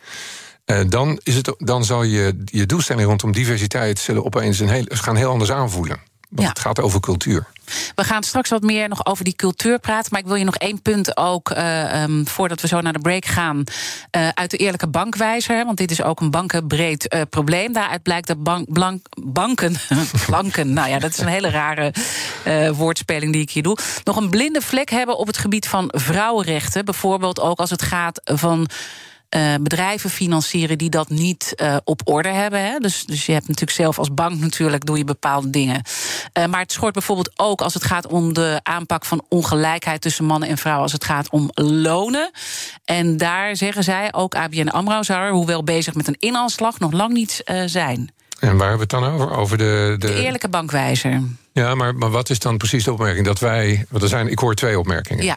[0.67, 4.85] Uh, dan, is het, dan zal je je doelstelling rondom diversiteit zullen opeens een heel,
[4.89, 6.01] gaan heel anders aanvoelen.
[6.35, 6.49] Want Ja.
[6.49, 7.47] het gaat over cultuur.
[7.95, 10.09] We gaan straks wat meer nog over die cultuur praten.
[10.11, 12.99] Maar ik wil je nog één punt ook, uh, um, voordat we zo naar de
[12.99, 13.65] break gaan,
[14.17, 15.65] uh, uit de eerlijke bankwijzer.
[15.65, 17.73] Want dit is ook een bankenbreed uh, probleem.
[17.73, 19.77] Daaruit blijkt dat bank, blank, banken,
[20.27, 21.93] blanken, nou ja, dat is een hele rare
[22.75, 23.79] woordspeling die ik hier doe.
[24.05, 26.85] Nog een blinde vlek hebben op het gebied van vrouwenrechten.
[26.85, 28.69] Bijvoorbeeld ook als het gaat van.
[29.37, 32.61] Uh, bedrijven financieren die dat niet uh, op orde hebben.
[32.61, 32.79] Hè?
[32.79, 35.83] Dus, dus je hebt natuurlijk zelf als bank natuurlijk doe je bepaalde dingen.
[36.39, 40.25] Uh, maar het schort bijvoorbeeld ook als het gaat om de aanpak van ongelijkheid tussen
[40.25, 40.83] mannen en vrouwen.
[40.83, 42.31] Als het gaat om lonen.
[42.85, 47.13] En daar zeggen zij, ook ABN AMRO zou hoewel bezig met een inhaalslag, nog lang
[47.13, 48.13] niet zijn.
[48.45, 49.37] En waar hebben we het dan over?
[49.37, 50.07] Over de, de...
[50.07, 51.23] de eerlijke bankwijzer.
[51.53, 53.27] Ja, maar, maar wat is dan precies de opmerking?
[53.27, 55.25] Dat wij, want er zijn, ik hoor twee opmerkingen.
[55.25, 55.37] Ja.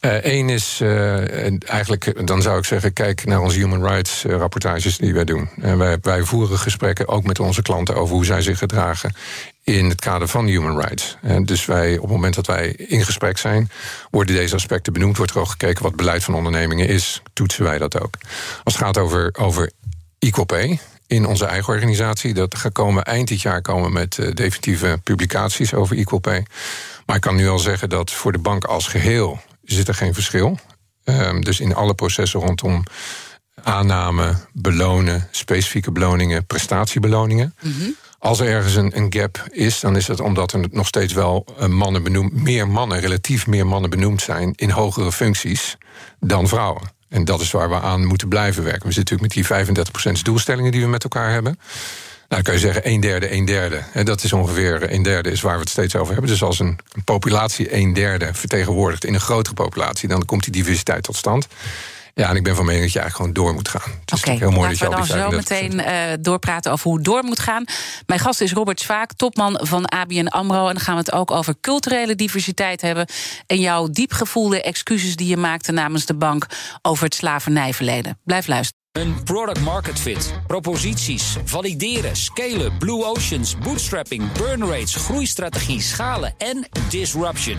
[0.00, 4.36] Eén uh, is, uh, eigenlijk, dan zou ik zeggen, kijk naar onze human rights uh,
[4.36, 5.48] rapportages die wij doen.
[5.60, 9.14] En wij, wij voeren gesprekken ook met onze klanten over hoe zij zich gedragen
[9.62, 11.16] in het kader van human rights.
[11.22, 13.70] En dus wij, op het moment dat wij in gesprek zijn,
[14.10, 17.78] worden deze aspecten benoemd, wordt er ook gekeken wat beleid van ondernemingen is, toetsen wij
[17.78, 18.14] dat ook.
[18.64, 19.70] Als het gaat over, over
[20.18, 22.34] equal pay, in onze eigen organisatie.
[22.34, 26.46] Dat gaat komen eind dit jaar komen met uh, definitieve publicaties over equal pay.
[27.06, 30.14] Maar ik kan nu al zeggen dat voor de bank als geheel zit er geen
[30.14, 30.58] verschil.
[31.04, 32.82] Um, dus in alle processen rondom
[33.62, 37.54] aanname, belonen, specifieke beloningen, prestatiebeloningen.
[37.60, 37.96] Mm -hmm.
[38.18, 41.46] Als er ergens een, een, gap is, dan is dat omdat er nog steeds wel
[41.60, 45.76] uh, mannen benoemd, meer mannen, relatief meer mannen benoemd zijn in hogere functies
[46.20, 46.95] dan vrouwen.
[47.08, 48.86] En dat is waar we aan moeten blijven werken.
[48.86, 51.58] We zitten natuurlijk met die 35% doelstellingen die we met elkaar hebben.
[52.28, 53.82] Nou, dan kan je zeggen een derde, een derde.
[54.04, 56.30] Dat is ongeveer een derde is waar we het steeds over hebben.
[56.30, 61.02] Dus als een populatie een derde vertegenwoordigt in een grotere populatie, dan komt die diversiteit
[61.02, 61.46] tot stand.
[62.20, 63.92] Ja, en ik ben van mening dat je eigenlijk gewoon door moet gaan.
[64.00, 65.78] Het is Oké, heel mooi dat je laten al we die dan zo 35% meteen
[65.78, 67.64] uh, doorpraten over hoe het door moet gaan.
[68.06, 70.68] Mijn gast is Robert Zwaak, topman van ABN AMRO.
[70.68, 73.06] En dan gaan we het ook over culturele diversiteit hebben...
[73.46, 76.46] en jouw diepgevoelde excuses die je maakte namens de bank...
[76.82, 78.18] over het slavernijverleden.
[78.24, 78.80] Blijf luisteren.
[78.92, 86.68] Een product market fit, proposities, valideren, scalen, blue oceans, bootstrapping, burn rates, groeistrategie, schalen en
[86.88, 87.58] disruption.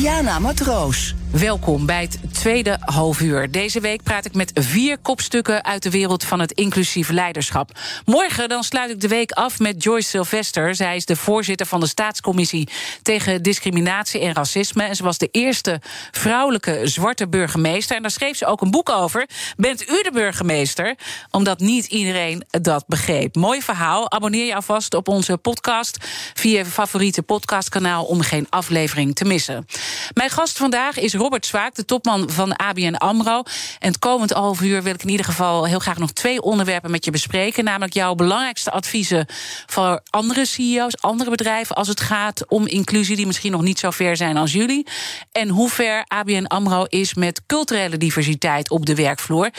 [0.00, 1.19] Diana Matroos.
[1.30, 3.50] Welkom bij het tweede halfuur.
[3.50, 7.70] Deze week praat ik met vier kopstukken uit de wereld van het inclusief leiderschap.
[8.04, 10.74] Morgen dan sluit ik de week af met Joyce Sylvester.
[10.74, 12.68] Zij is de voorzitter van de Staatscommissie
[13.02, 14.82] tegen discriminatie en racisme.
[14.82, 17.96] En ze was de eerste vrouwelijke zwarte burgemeester.
[17.96, 19.28] En daar schreef ze ook een boek over.
[19.56, 20.94] Bent u de burgemeester?
[21.30, 23.34] Omdat niet iedereen dat begreep.
[23.34, 24.10] Mooi verhaal.
[24.10, 25.96] Abonneer je alvast op onze podcast
[26.34, 29.66] via je favoriete podcastkanaal om geen aflevering te missen.
[30.14, 33.42] Mijn gast vandaag is Robert Zwaak, de topman van ABN AMRO.
[33.78, 36.90] En het komend half uur wil ik in ieder geval heel graag nog twee onderwerpen
[36.90, 37.64] met je bespreken.
[37.64, 39.26] Namelijk jouw belangrijkste adviezen
[39.66, 41.76] voor andere CEO's, andere bedrijven...
[41.76, 44.86] als het gaat om inclusie die misschien nog niet zo ver zijn als jullie.
[45.32, 49.50] En hoe ver ABN AMRO is met culturele diversiteit op de werkvloer.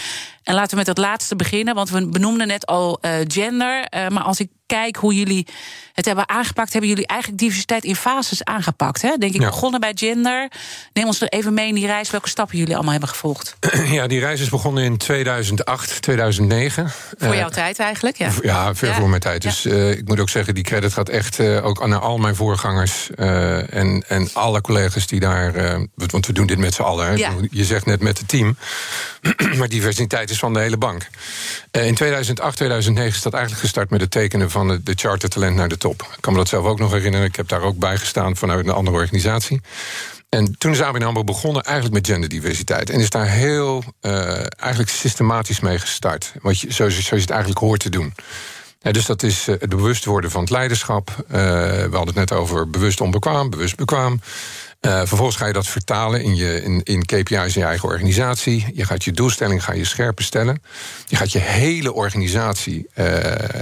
[0.44, 3.88] En laten we met het laatste beginnen, want we benoemden net al uh, gender.
[3.96, 5.48] Uh, maar als ik kijk hoe jullie
[5.94, 9.02] het hebben aangepakt, hebben jullie eigenlijk diversiteit in fases aangepakt.
[9.02, 9.18] Hè?
[9.18, 9.50] Denk ik, ja.
[9.50, 10.52] begonnen bij gender.
[10.94, 13.56] Neem ons er even mee in die reis, welke stappen jullie allemaal hebben gevolgd.
[13.92, 16.90] Ja, die reis is begonnen in 2008, 2009.
[17.18, 18.18] Voor uh, jouw tijd eigenlijk?
[18.18, 18.96] Ja, ja ver ja.
[18.96, 19.42] voor mijn tijd.
[19.42, 24.04] Dus ik moet ook zeggen, die credit gaat echt ook naar al mijn voorgangers en,
[24.08, 25.80] en alle collega's die daar.
[25.96, 27.18] want we doen dit met z'n allen.
[27.18, 27.32] Ja.
[27.52, 28.58] Je zegt net met het team.
[29.58, 31.08] maar diversiteit is van de hele bank.
[31.78, 35.30] Uh, in 2008, 2009 is dat eigenlijk gestart met het tekenen van de, de Charter
[35.30, 36.02] Talent naar de top.
[36.02, 37.28] Ik kan me dat zelf ook nog herinneren.
[37.28, 39.62] Ik heb daar ook bij gestaan vanuit een andere organisatie.
[40.30, 42.90] En toen is ABN AMRO begonnen eigenlijk met genderdiversiteit.
[42.90, 44.12] En is daar heel uh,
[44.58, 46.34] eigenlijk systematisch mee gestart.
[46.42, 48.14] Wat je, zoals, zoals je het eigenlijk hoort te doen.
[48.82, 51.26] Dus dat is uh, het bewust worden van het leiderschap.
[51.28, 54.22] We hadden het net over bewust onbekwaam, bewust bekwaam.
[54.82, 58.66] Uh, vervolgens ga je dat vertalen in, je, in, in KPI's in je eigen organisatie.
[58.74, 60.62] Je gaat je doelstelling ga je scherper stellen.
[61.08, 63.06] Je gaat je hele organisatie uh,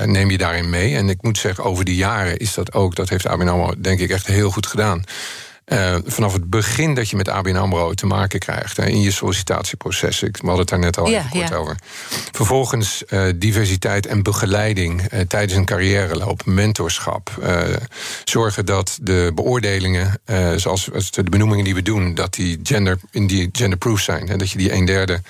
[0.03, 0.95] neem je daarin mee.
[0.95, 3.99] En ik moet zeggen, over de jaren is dat ook, dat heeft ABN AMRO denk
[3.99, 5.03] ik echt heel goed gedaan.
[5.69, 8.77] Uh, vanaf het begin dat je met ABN AMRO te maken krijgt...
[8.77, 11.55] Hè, in je sollicitatieproces, ik had het daar net al ja, even kort ja.
[11.55, 11.75] over.
[12.31, 17.29] Vervolgens uh, diversiteit en begeleiding uh, tijdens een carrièreloop, mentorschap.
[18.23, 20.21] zorgen dat de beoordelingen,
[20.55, 22.13] zoals de benoemingen die we doen...
[22.13, 24.29] dat die, gender, in die genderproof zijn.
[24.29, 25.21] En dat je die een derde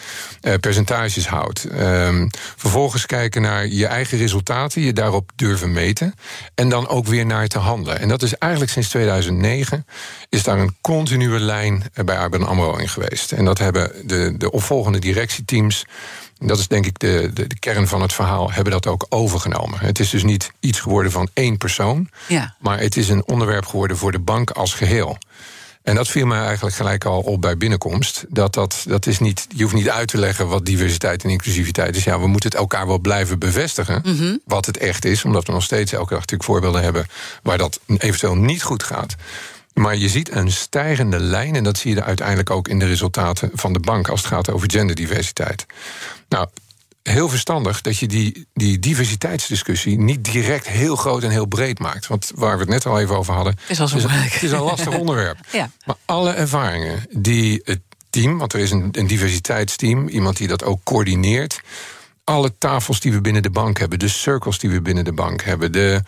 [0.60, 1.68] percentages houdt.
[1.72, 6.14] Um, vervolgens kijken naar je eigen resultaten, je daarop durven meten...
[6.56, 8.00] en dan ook weer naar te handelen.
[8.00, 9.86] En dat is eigenlijk sinds 2009
[10.30, 13.32] is daar een continue lijn bij ABN AMRO in geweest.
[13.32, 15.86] En dat hebben de, de opvolgende directieteams...
[16.38, 19.80] dat is denk ik de, de, de, kern van het verhaal, hebben dat ook overgenomen.
[19.80, 22.10] Het is dus niet iets geworden van één persoon...
[22.28, 22.56] Ja.
[22.60, 25.18] maar het is een onderwerp geworden voor de bank als geheel.
[25.84, 28.26] En dat viel mij eigenlijk gelijk al op bij binnenkomst.
[28.30, 31.96] Dat dat, dat is niet, je hoeft niet uit te leggen wat diversiteit en inclusiviteit
[31.96, 32.04] is.
[32.04, 34.02] Ja, we moeten het elkaar wel blijven bevestigen.
[34.06, 34.40] Mm -hmm.
[34.46, 35.26] Wat het echt is.
[35.26, 37.06] Omdat we nog steeds elke dag natuurlijk voorbeelden hebben
[37.44, 39.16] waar dat eventueel niet goed gaat.
[39.80, 43.50] Maar je ziet een stijgende lijn, en dat zie je uiteindelijk ook in de resultaten
[43.54, 45.66] van de bank als het gaat over genderdiversiteit.
[46.30, 46.48] Nou,
[47.04, 52.08] heel verstandig dat je die, die diversiteitsdiscussie niet direct heel groot en heel breed maakt.
[52.08, 53.56] Want waar we het net al even over hadden.
[53.68, 54.04] Is al zo is.
[54.08, 55.38] Het is een lastig onderwerp.
[55.52, 55.70] Ja.
[55.86, 60.64] Maar alle ervaringen die het team, want er is een, een diversiteitsteam, iemand die dat
[60.64, 61.62] ook coördineert.
[62.24, 65.42] Alle tafels die we binnen de bank hebben, de circles die we binnen de bank
[65.44, 66.02] hebben, de.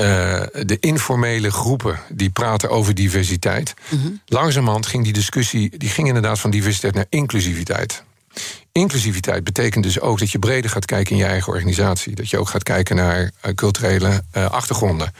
[0.00, 3.74] Uh, de informele groepen die praten over diversiteit.
[3.88, 4.20] Mm -hmm.
[4.26, 8.02] Langzamerhand ging die discussie die ging inderdaad van diversiteit naar inclusiviteit.
[8.72, 12.14] Inclusiviteit betekent dus ook dat je breder gaat kijken in je eigen organisatie.
[12.14, 15.12] Dat je ook gaat kijken naar uh, culturele uh, achtergronden.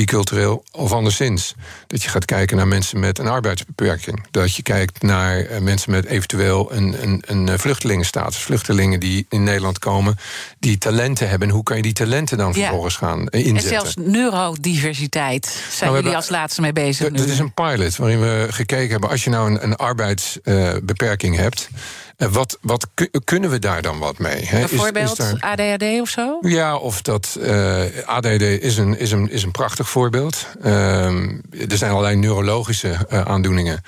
[0.00, 1.54] Bicultureel of anderszins.
[1.86, 4.24] Dat je gaat kijken naar mensen met een arbeidsbeperking.
[4.30, 8.36] Dat je kijkt naar uh, mensen met eventueel een, een, een vluchtelingenstatus.
[8.42, 10.18] Vluchtelingen die in Nederland komen,
[10.58, 11.48] die talenten hebben.
[11.48, 12.60] En hoe kan je die talenten dan Ja.
[12.60, 13.54] vervolgens gaan uh, inzetten?
[13.56, 17.10] En zelfs neurodiversiteit zijn Nou, jullie hebben- als laatste mee bezig.
[17.10, 19.10] Dit is een pilot waarin we gekeken hebben...
[19.10, 21.68] als je nou een, een arbeidsbeperking hebt...
[22.16, 24.44] eh, wat, wat ku- kunnen we daar dan wat mee?
[24.44, 24.56] hè?
[24.58, 26.38] Is- is Bijvoorbeeld daar- ADHD of zo?
[26.40, 30.46] ja, of dat eh, ADD is een, is, een, is een prachtig voorbeeld.
[30.62, 31.28] Ehm,
[31.68, 33.82] er zijn allerlei neurologische eh, aandoeningen.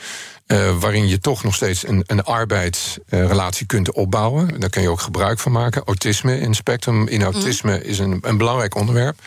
[0.47, 4.61] eh, waarin je toch nog steeds een, een arbeidsrelatie kunt opbouwen.
[4.61, 5.83] Daar kun je ook gebruik van maken.
[5.85, 9.19] Autisme in spectrum, in autisme is een, een belangrijk onderwerp.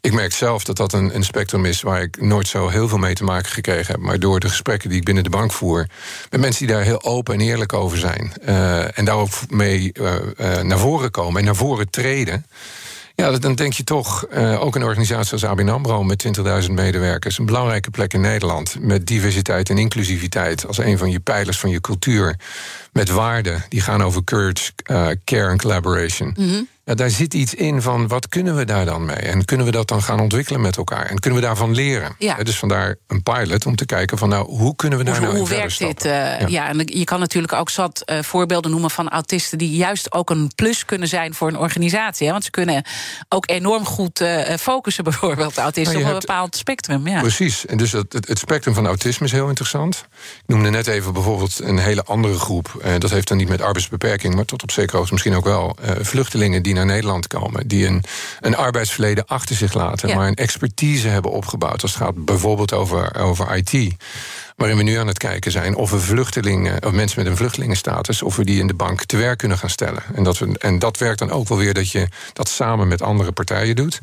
[0.00, 2.98] Ik merk zelf dat dat een, een spectrum is waar ik nooit zo heel veel
[2.98, 4.00] mee te maken gekregen heb.
[4.02, 5.86] Maar door de gesprekken die ik binnen de bank voer.
[6.30, 8.32] met mensen die daar heel open en eerlijk over zijn.
[8.44, 9.92] eh, en daar ook mee
[10.62, 12.46] naar voren komen en naar voren treden.
[13.16, 16.02] Ja, dan denk je toch, eh, ook een organisatie als ABN AMRO...
[16.04, 16.26] met
[16.66, 18.76] 20.000 medewerkers, een belangrijke plek in Nederland...
[18.80, 22.36] met diversiteit en inclusiviteit als een van je pijlers van je cultuur...
[22.92, 26.34] met waarden die gaan over courage, eh, care en collaboration...
[26.38, 26.62] Mhm.
[26.88, 29.16] Ja, daar zit iets in van wat kunnen we daar dan mee?
[29.16, 31.06] En kunnen we dat dan gaan ontwikkelen met elkaar?
[31.06, 32.14] En kunnen we daarvan leren?
[32.18, 32.36] Ja.
[32.36, 35.38] Dus vandaar een pilot om te kijken van nou, hoe kunnen we daar Hoe, nou
[35.38, 36.04] hoe in werkt dit?
[36.04, 36.68] eh, ja.
[36.68, 40.50] en je kan natuurlijk ook zat eh, voorbeelden noemen van autisten die juist ook een
[40.54, 42.26] plus kunnen zijn voor een organisatie.
[42.26, 42.32] Hè?
[42.32, 42.84] Want ze kunnen
[43.28, 47.08] ook enorm goed eh, focussen, bijvoorbeeld, autisten Nou, op een hebt- bepaald spectrum.
[47.08, 47.20] Ja.
[47.20, 47.66] Precies.
[47.66, 50.06] En dus het, het, spectrum van autisme is heel interessant.
[50.36, 52.84] Ik noemde net even bijvoorbeeld een hele andere groep.
[52.98, 55.76] Dat heeft dan niet met arbeidsbeperking, maar tot op zekere hoogte misschien ook wel.
[56.00, 57.68] vluchtelingen die naar Nederland komen.
[57.68, 58.04] Die een,
[58.40, 60.08] een arbeidsverleden achter zich laten.
[60.08, 60.14] Ja.
[60.14, 61.82] Maar een expertise hebben opgebouwd.
[61.82, 63.94] Als het gaat bijvoorbeeld over, over IT.
[64.56, 68.22] Waarin we nu aan het kijken zijn of we vluchtelingen, of mensen met een vluchtelingenstatus,
[68.22, 70.02] of we die in de bank te werk kunnen gaan stellen.
[70.14, 73.02] En dat, we, en dat werkt dan ook wel weer dat je dat samen met
[73.02, 74.00] andere partijen doet.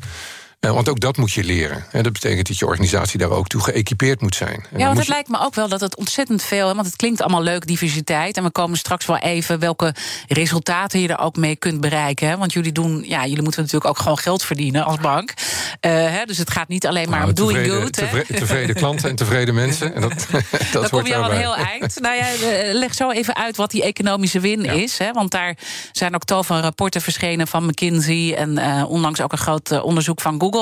[0.64, 1.84] Eh, want ook dat moet je leren.
[1.92, 4.64] Dat betekent dat je organisatie daar ook toe geëquipeerd moet zijn.
[4.72, 6.74] En Ja, want het je- lijkt me ook wel dat het ontzettend veel...
[6.74, 8.36] want het klinkt allemaal leuk, diversiteit...
[8.36, 9.94] en we komen straks wel even welke
[10.28, 12.28] resultaten je er ook mee kunt bereiken.
[12.28, 12.36] Hè?
[12.36, 15.32] Want jullie doen, ja, jullie moeten natuurlijk ook gewoon geld verdienen als bank.
[15.80, 17.58] Eh, hè, dus het gaat niet alleen maar Nou, om doing
[17.90, 18.36] tevreden, good.
[18.38, 19.94] tevreden klanten en tevreden mensen.
[19.94, 20.12] En dat,
[20.72, 22.00] dat Dan kom je al een heel eind.
[22.00, 24.72] Nou ja, eh, leg zo even uit wat die economische win Ja.
[24.72, 24.98] is.
[24.98, 25.12] Hè?
[25.12, 25.56] Want daar
[25.92, 28.34] zijn ook tal van rapporten verschenen van McKinsey...
[28.34, 30.52] en eh, onlangs ook een groot onderzoek van Google...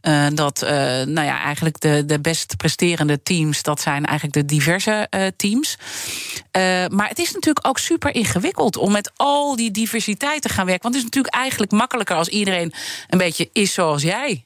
[0.00, 0.70] eh, dat eh,
[1.06, 3.62] nou ja, eigenlijk de, de best presterende teams...
[3.62, 5.78] dat zijn eigenlijk de diverse eh, teams.
[6.90, 8.76] Maar het is natuurlijk ook super ingewikkeld...
[8.76, 10.82] om met al die diversiteit te gaan werken.
[10.82, 12.16] Want het is natuurlijk eigenlijk makkelijker...
[12.16, 12.72] als iedereen
[13.08, 14.44] een beetje is zoals jij.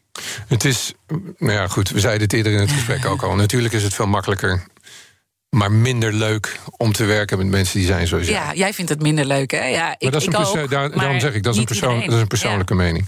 [0.49, 0.93] Het is,
[1.39, 3.35] nou ja, goed, we zeiden het eerder in het gesprek ook al.
[3.45, 4.67] Natuurlijk is het veel makkelijker,
[5.57, 8.35] maar minder leuk om te werken met mensen die zijn zoals jij.
[8.35, 9.65] Ja, jij vindt het minder leuk, hè?
[9.67, 11.67] Ja, ik, Maar dat is een perso- ook, daar- daarom zeg ik, dat is, een
[11.69, 12.07] niet persoon, iedereen.
[12.07, 13.07] dat is een persoonlijke mening.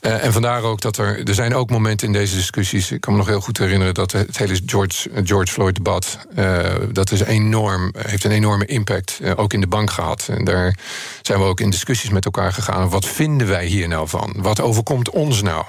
[0.00, 1.28] Eh, en vandaar ook dat er.
[1.28, 2.90] Er zijn ook momenten in deze discussies.
[2.90, 6.18] Ik kan me nog heel goed herinneren dat het hele George, George Floyd-debat.
[6.34, 9.18] eh, dat is enorm, heeft een enorme impact.
[9.22, 10.26] eh, ook in de bank gehad.
[10.30, 10.76] En daar
[11.22, 12.88] zijn we ook in discussies met elkaar gegaan.
[12.88, 14.34] Wat vinden wij hier nou van?
[14.36, 15.64] Wat overkomt ons nou?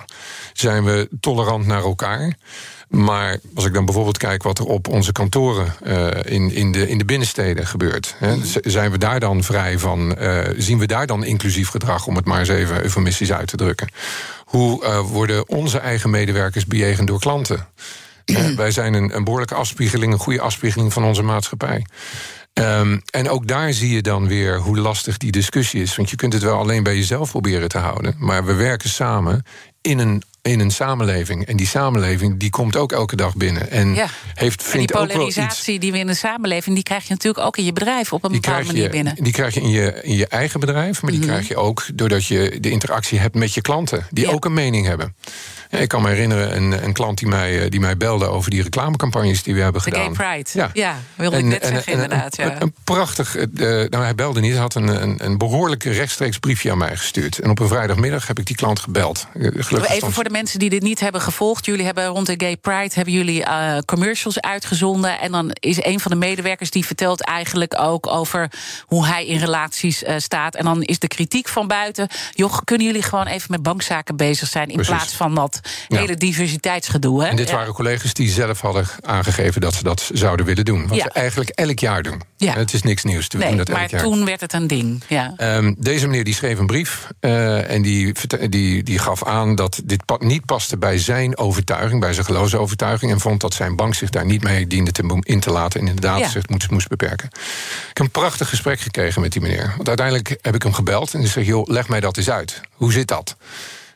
[0.54, 2.34] Zijn we tolerant naar elkaar?
[2.94, 6.90] Maar als ik dan bijvoorbeeld kijk wat er op onze kantoren eh, in, in, de,
[6.90, 10.18] in de binnensteden gebeurt, hè, z- zijn we daar dan vrij van?
[10.18, 13.58] eh, zien we daar dan inclusief gedrag, om het maar eens even eufemistisch uit te
[13.58, 13.88] drukken?
[14.46, 17.68] Hoe eh, worden onze eigen medewerkers bejegend door klanten?
[18.26, 21.86] Eh, wij zijn een, een behoorlijke afspiegeling, een goede afspiegeling van onze maatschappij.
[22.54, 25.96] Ehm, en ook daar zie je dan weer hoe lastig die discussie is.
[25.96, 28.16] Want je kunt het wel alleen bij jezelf proberen te houden.
[28.18, 29.44] Maar we werken samen
[29.84, 31.46] in een, in een samenleving.
[31.46, 33.72] En die samenleving die komt ook elke dag binnen.
[33.72, 34.08] En Ja.
[34.34, 35.36] heeft, En die vindt ook wel iets.
[35.36, 36.76] polarisatie die we in de samenleving...
[36.76, 39.16] die krijg je natuurlijk ook in je bedrijf op een Die bepaalde manier je, binnen.
[39.20, 41.30] die krijg je in je, in je eigen bedrijf, maar die Mhm.
[41.30, 44.32] krijg je ook doordat je de interactie hebt met je klanten, die Ja.
[44.32, 45.16] ook een mening hebben.
[45.80, 48.62] Ik kan me herinneren een, een klant die mij, eh, die mij belde over die
[48.64, 50.32] reclamecampagnes die we hebben De Gay gedaan.
[50.34, 50.50] Pride.
[50.54, 50.70] Ja.
[50.74, 52.38] Ja, wilde ik net zeggen inderdaad.
[52.38, 52.62] Een, ja.
[52.62, 53.36] een prachtig.
[53.36, 54.52] eh, nou, hij belde niet.
[54.52, 57.40] Hij had een, een, een behoorlijk rechtstreeks briefje aan mij gestuurd.
[57.40, 59.28] En op een vrijdagmiddag heb ik die klant gebeld.
[59.34, 61.66] Eh, Gelukkig Even voor de mensen die dit niet hebben gevolgd.
[61.66, 63.46] Jullie hebben rond de Gay Pride hebben jullie
[63.86, 65.20] commercials uitgezonden.
[65.20, 68.52] En dan is een van de medewerkers die vertelt eigenlijk ook over
[68.86, 70.56] hoe hij in relaties staat.
[70.56, 72.08] En dan is de kritiek van buiten.
[72.34, 74.68] Joh, kunnen jullie gewoon even met bankzaken bezig zijn.
[74.68, 74.94] In Precies.
[74.94, 75.60] plaats van dat.
[75.88, 77.24] Hele diversiteitsgedoe.
[77.24, 77.30] Hè?
[77.30, 80.88] En dit waren collega's die zelf hadden aangegeven dat ze dat zouden willen doen.
[80.88, 82.22] Wat we eigenlijk elk jaar doen.
[82.38, 82.54] Ja.
[82.54, 83.24] Het is niks nieuws.
[83.28, 84.02] We doen Nee, dat elk maar jaar.
[84.02, 85.04] toen werd het een ding.
[85.08, 85.34] Ja.
[85.38, 88.14] Ehm, deze meneer die schreef een brief eh, en die,
[88.50, 93.12] die, die gaf aan dat dit pa- niet paste bij zijn overtuiging, bij zijn geloofsovertuiging,
[93.12, 95.88] en vond dat zijn bank zich daar niet mee diende te, in te laten en
[95.88, 96.30] inderdaad Ja.
[96.30, 97.28] zich moest, moest beperken.
[97.90, 99.74] Ik heb een prachtig gesprek gekregen met die meneer.
[99.76, 102.62] Want uiteindelijk heb ik hem gebeld en ik zeg: joh, leg mij dat eens uit.
[102.74, 103.36] Hoe zit dat?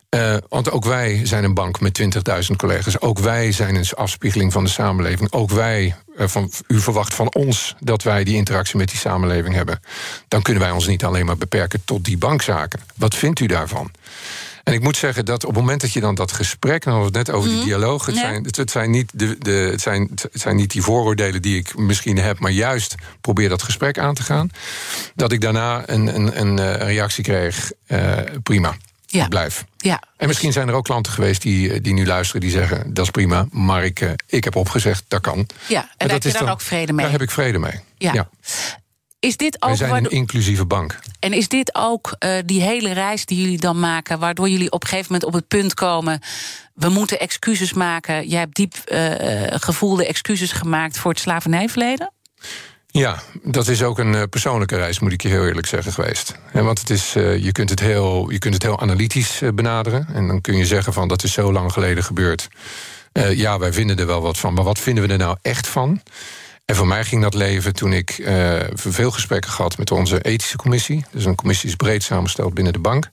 [0.10, 3.02] Eh, want ook wij zijn een bank met 20.000 collega's.
[3.02, 5.32] Ook wij zijn een afspiegeling van de samenleving.
[5.32, 9.56] Ook wij, eh, van, u verwacht van ons dat wij die interactie met die samenleving
[9.56, 9.80] hebben.
[10.28, 12.80] Dan kunnen wij ons niet alleen maar beperken tot die bankzaken.
[12.96, 13.92] Wat vindt u daarvan?
[14.64, 16.94] En ik moet zeggen dat op het moment dat je dan dat gesprek, en dan
[16.94, 19.52] hadden we het net over die dialoog, het, zijn, het, het zijn niet de, de,
[19.52, 23.64] het, zijn, het zijn niet die vooroordelen die ik misschien heb, maar juist probeer dat
[23.64, 24.50] gesprek aan te gaan.
[25.16, 27.72] Dat ik daarna een, een, een eh, reactie kreeg:
[28.44, 28.76] prima,
[29.10, 29.28] Ja.
[29.28, 29.66] blijf.
[29.78, 30.02] ja.
[30.18, 33.06] En misschien zijn er ook klanten geweest die, eh, die nu luisteren, die zeggen: dat
[33.06, 35.48] is prima, maar ik, eh, ik heb opgezegd, dat kan.
[35.68, 37.04] Ja, en daar dat heb je is dan ook vrede mee.
[37.04, 37.80] Daar heb ik vrede mee.
[37.98, 38.30] Ja.
[39.20, 41.00] Is dit ook Wij zijn een inclusieve bank.
[41.20, 44.84] En is dit ook eh, die hele reis die jullie dan maken, waardoor jullie op
[44.84, 46.22] een gegeven moment op het punt komen:
[46.74, 48.28] we moeten excuses maken.
[48.28, 49.02] Jij hebt diep eh,
[49.48, 52.12] gevoelde excuses gemaakt voor het slavernijverleden?
[52.92, 56.36] Ja, dat is ook een eh, persoonlijke reis, moet ik je heel eerlijk zeggen geweest.
[56.54, 60.08] Want het is, eh, je, kunt het heel, je kunt het heel analytisch eh, benaderen.
[60.14, 62.48] En dan kun je zeggen van dat is zo lang geleden gebeurd.
[63.32, 64.54] Ja, wij vinden er wel wat van.
[64.54, 66.02] Maar wat vinden we er nou echt van?
[66.66, 68.30] En voor mij ging dat leven toen ik
[68.74, 71.06] veel gesprekken gehad met onze ethische commissie.
[71.12, 73.10] Dus een commissie is breed samengesteld binnen de bank.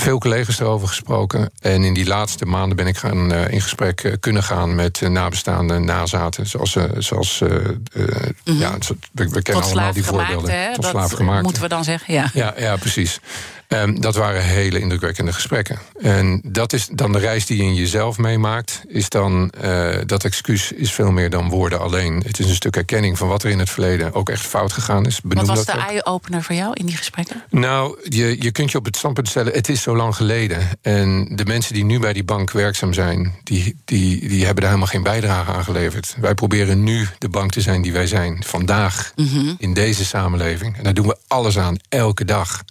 [0.00, 1.50] Veel collega's erover gesproken.
[1.60, 5.00] En in die laatste maanden ben ik gaan, eh, in gesprek eh, kunnen gaan met
[5.00, 6.46] uh, nabestaanden, nazaten.
[6.46, 8.58] Zoals, zoals Mhm.
[8.58, 8.76] ja,
[9.12, 10.50] we, we kennen allemaal die voorbeelden.
[10.60, 10.72] hè?
[10.74, 11.42] Tot Dat slaaf gemaakt.
[11.42, 12.30] moeten we dan zeggen, ja.
[12.34, 13.20] Ja, ja precies.
[13.68, 15.78] Ehm, dat waren hele indrukwekkende gesprekken.
[16.00, 18.82] En dat is dan de reis die je in jezelf meemaakt.
[18.88, 22.22] Is dan, eh, dat excuus is veel meer dan woorden alleen.
[22.26, 25.06] Het is een stuk erkenning van wat er in het verleden ook echt fout gegaan
[25.06, 25.14] is.
[25.14, 27.42] Wat Benoem was dat de eye-opener voor jou in die gesprekken?
[27.50, 30.68] Nou, je, je kunt je op het standpunt stellen, het is zo lang geleden.
[30.82, 34.72] En de mensen die nu bij die bank werkzaam zijn, die, die, die hebben daar
[34.72, 36.14] helemaal geen bijdrage aan geleverd.
[36.20, 39.12] Wij proberen nu de bank te zijn die wij zijn, vandaag,
[39.58, 40.76] in deze samenleving.
[40.76, 42.64] En daar doen we alles aan, elke dag.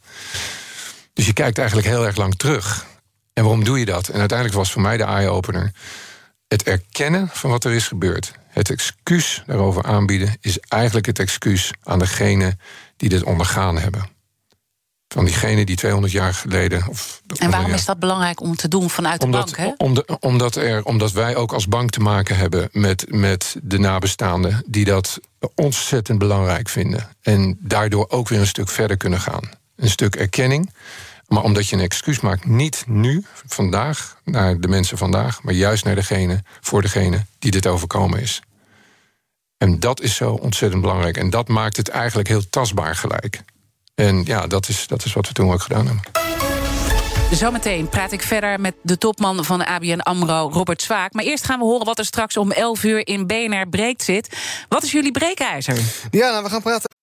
[1.16, 2.86] Dus je kijkt eigenlijk heel erg lang terug.
[3.34, 4.08] En waarom doe je dat?
[4.08, 5.72] En uiteindelijk was voor mij de eye-opener
[6.48, 8.34] het erkennen van wat er is gebeurd.
[8.48, 12.58] Het excuus daarover aanbieden is eigenlijk het excuus aan degene
[12.98, 14.10] die dit ondergaan hebben.
[15.08, 16.88] Van diegene die 200 jaar geleden.
[16.90, 19.58] Of, En waarom is dat belangrijk om te doen vanuit de bank?
[19.58, 19.72] Hè?
[19.78, 23.78] om de- omdat, er, omdat wij ook als bank te maken hebben met, met de
[23.80, 25.20] nabestaanden die dat
[25.56, 27.10] ontzettend belangrijk vinden.
[27.22, 29.50] En daardoor ook weer een stuk verder kunnen gaan.
[29.76, 30.74] Een stuk erkenning.
[31.28, 35.84] Maar omdat je een excuus maakt, niet nu, vandaag, naar de mensen vandaag, maar juist
[35.86, 38.42] naar degene, voor degene die dit overkomen is.
[39.58, 41.18] En dat is zo ontzettend belangrijk.
[41.18, 43.42] En dat maakt het eigenlijk heel tastbaar gelijk.
[43.96, 46.04] En ja, dat is, dat is wat we toen ook gedaan hebben.
[47.32, 51.14] Zometeen praat ik verder met de topman van de ABN AMRO, Robert Zwaak.
[51.14, 54.38] Maar eerst gaan we horen wat er straks om 11 uur in BNR Breekt zit.
[54.70, 55.80] Wat is jullie breekijzer?
[56.12, 56.95] Ja, nou, we gaan praten.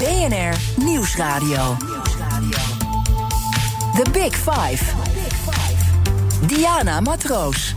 [0.00, 1.76] BNR Nieuwsradio.
[3.94, 4.84] The Big Five.
[6.46, 7.74] Diana Matroos.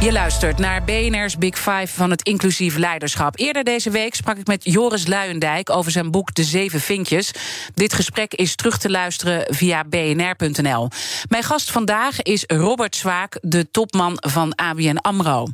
[0.00, 3.38] Je luistert naar BNR's Big Five van het inclusief leiderschap.
[3.38, 7.30] Eerder deze week sprak ik met Joris Luijendijk over zijn boek De Zeven Vinkjes.
[7.74, 10.88] Dit gesprek is terug te luisteren via bnr.nl.
[11.28, 15.46] Mijn gast vandaag is Robert Zwaak, de topman van ABN AMRO.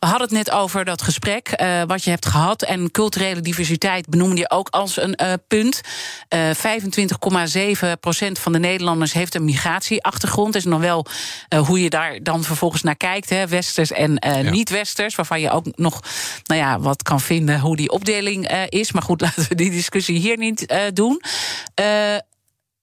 [0.00, 2.62] We hadden het net over dat gesprek eh, wat je hebt gehad.
[2.62, 5.80] En culturele diversiteit benoemde je ook als een eh, punt.
[6.28, 10.54] Eh 25,7 procent van de Nederlanders heeft een migratieachtergrond.
[10.54, 11.06] Is nog wel
[11.48, 13.30] eh, hoe je daar dan vervolgens naar kijkt.
[13.30, 13.46] Hè?
[13.46, 14.50] Westers en eh, Ja.
[14.50, 15.14] niet-westers.
[15.14, 16.00] Waarvan je ook nog
[16.44, 18.92] nou ja, wat kan vinden hoe die opdeling eh, is.
[18.92, 21.22] Maar goed, laten we die discussie hier niet eh, doen.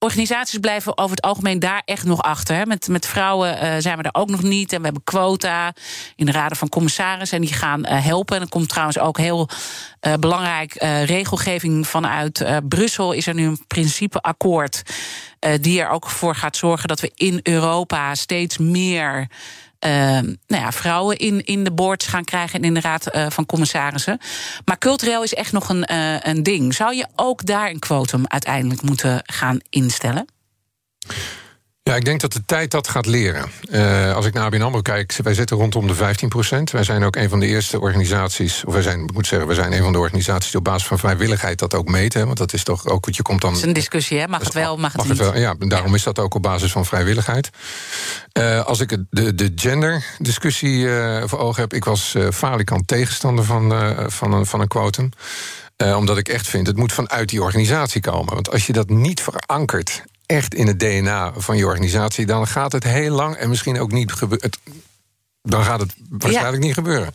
[0.00, 2.66] Organisaties blijven over het algemeen daar echt nog achter.
[2.66, 4.72] Met, met vrouwen eh, zijn we daar ook nog niet.
[4.72, 5.72] En we hebben quota
[6.16, 7.38] in de raden van commissarissen.
[7.38, 8.36] En die gaan eh, helpen.
[8.36, 9.48] En er komt trouwens ook heel
[10.00, 10.72] eh, belangrijk
[11.04, 13.12] regelgeving vanuit Brussel.
[13.12, 14.82] Is er nu een principeakkoord.
[15.60, 19.28] die er ook voor gaat zorgen dat we in Europa steeds meer.
[19.78, 19.90] Eh,
[20.46, 23.46] nou ja, vrouwen in, in de boards gaan krijgen en in de raad eh, van
[23.46, 24.18] commissarissen.
[24.64, 26.74] Maar cultureel is echt nog een, eh, een ding.
[26.74, 30.26] Zou je ook daar een quotum uiteindelijk moeten gaan instellen?
[31.88, 33.50] Ja, ik denk dat de tijd dat gaat leren.
[33.70, 36.70] Eh, als ik naar ABN AMRO kijk, wij zitten rondom de 15 procent.
[36.70, 38.64] Wij zijn ook een van de eerste organisaties...
[38.64, 40.50] of wij zijn, ik moet zeggen, we zijn een van de organisaties...
[40.50, 42.26] die op basis van vrijwilligheid dat ook meten.
[42.26, 43.50] Want dat is toch ook, je komt dan...
[43.50, 44.26] Dat is een discussie, hè?
[44.26, 45.18] Mag het wel, mag het niet?
[45.18, 47.50] wel, ja, daarom is dat ook op basis van vrijwilligheid.
[48.32, 51.72] Eh, als ik de, de gender-discussie eh, voor ogen heb...
[51.72, 53.72] ik was falikant tegenstander van,
[54.10, 55.10] van, een, van een quotum.
[55.76, 58.34] Omdat ik echt vind, het moet vanuit die organisatie komen.
[58.34, 62.26] Want als je dat niet verankert, echt in het DNA van je organisatie...
[62.26, 64.50] dan gaat het heel lang en misschien ook niet gebeuren.
[65.42, 67.14] Dan gaat het waarschijnlijk niet gebeuren.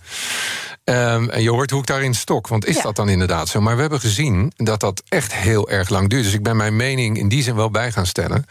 [0.84, 2.48] Ehm, en je hoort hoe ik daarin stok.
[2.48, 2.82] Want is Ja.
[2.82, 3.62] dat dan inderdaad zo?
[3.62, 6.24] Maar we hebben gezien dat dat echt heel erg lang duurt.
[6.24, 8.46] Dus ik ben mijn mening in die zin wel bij gaan stellen.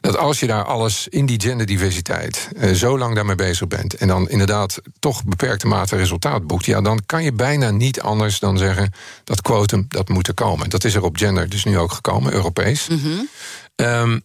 [0.00, 3.94] Dat als je daar alles in die genderdiversiteit eh, zo lang daarmee bezig bent.
[3.94, 6.64] en dan inderdaad toch beperkte mate resultaat boekt.
[6.64, 8.92] ja, dan kan je bijna niet anders dan zeggen.
[9.24, 10.70] dat quotum dat moet er komen.
[10.70, 12.88] Dat is er op gender dus nu ook gekomen, Europees.
[13.78, 14.22] Ehm,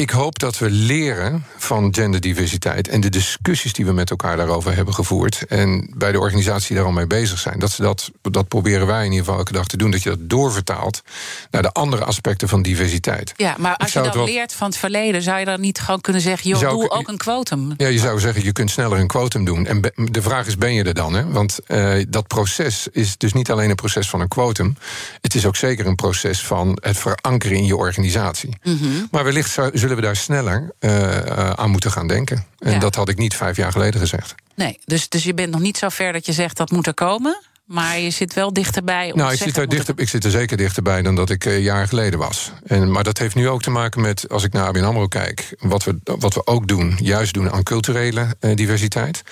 [0.00, 4.74] ik hoop dat we leren van genderdiversiteit en de discussies die we met elkaar daarover
[4.74, 5.44] hebben gevoerd.
[5.48, 7.58] En bij de organisatie die daar al mee bezig zijn.
[7.58, 9.90] Dat, ze dat, dat proberen wij in ieder geval elke dag te doen.
[9.90, 11.02] Dat je dat doorvertaalt
[11.50, 13.32] naar de andere aspecten van diversiteit.
[13.36, 16.22] Ja, maar als je wel- leert van het verleden, zou je dan niet gewoon kunnen
[16.22, 17.72] zeggen: joh, doe ook- een quotum.
[17.76, 19.66] Ja, je zou zeggen, je kunt sneller een quotum doen.
[19.66, 21.14] En de vraag is, ben je er dan?
[21.14, 21.26] Hè?
[21.30, 24.76] Want eh, dat proces is dus niet alleen een proces van een quotum.
[25.20, 28.56] Het is ook zeker een proces van het verankeren in je organisatie.
[28.62, 28.76] Mhm.
[29.10, 32.46] Maar wellicht zou- zullen we daar sneller eh, eh, aan moeten gaan denken.
[32.58, 32.78] En Ja.
[32.78, 34.34] dat had ik niet vijf jaar geleden gezegd.
[34.54, 36.94] Nee, dus, dus je bent nog niet zo ver dat je zegt dat moet er
[36.94, 37.42] komen.
[37.64, 39.12] Maar je zit wel dichterbij.
[39.12, 41.54] Om Nou, ik zit, er dichter, ik zit er zeker dichterbij dan dat ik eh,
[41.54, 42.52] een jaar geleden was.
[42.66, 45.54] En, maar dat heeft nu ook te maken met, als ik naar ABN AMRO kijk...
[45.58, 49.22] wat we, wat we ook doen, juist doen aan culturele eh, diversiteit.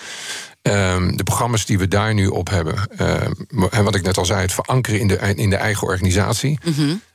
[0.62, 2.88] Ehm, de programma's die we daar nu op hebben...
[2.96, 3.32] ehm,
[3.70, 6.58] en wat ik net al zei, het verankeren in de, in de eigen organisatie...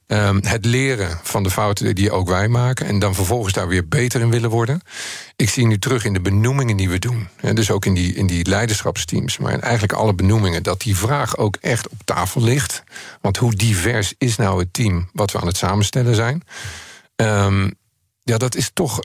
[0.07, 2.85] Ehm, het leren van de fouten die ook wij maken...
[2.85, 4.81] en dan vervolgens daar weer beter in willen worden.
[5.35, 7.27] Ik zie nu terug in de benoemingen die we doen.
[7.35, 9.37] Hè, dus ook in die, in die leiderschapsteams.
[9.37, 10.63] Maar eigenlijk alle benoemingen...
[10.63, 12.83] dat die vraag ook echt op tafel ligt.
[13.21, 16.43] Want hoe divers is nou het team wat we aan het samenstellen zijn?
[17.15, 17.69] Ehm,
[18.23, 18.99] ja, dat is toch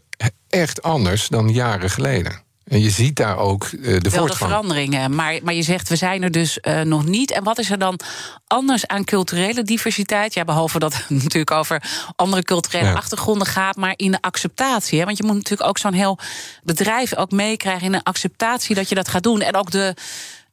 [0.48, 2.46] echt anders dan jaren geleden.
[2.68, 5.14] En je ziet daar ook eh, de wel de veranderingen.
[5.14, 7.30] Maar, maar je zegt, we zijn er dus eh, nog niet.
[7.30, 8.00] En wat is er dan
[8.46, 10.34] anders aan culturele diversiteit?
[10.34, 11.82] Ja, behalve dat het natuurlijk over
[12.16, 12.94] andere culturele Ja.
[12.94, 14.98] achtergronden gaat, maar in de acceptatie.
[14.98, 15.04] Hè?
[15.04, 16.18] Want je moet natuurlijk ook zo'n heel
[16.62, 19.40] bedrijf ook meekrijgen in de acceptatie dat je dat gaat doen.
[19.40, 19.94] En ook de.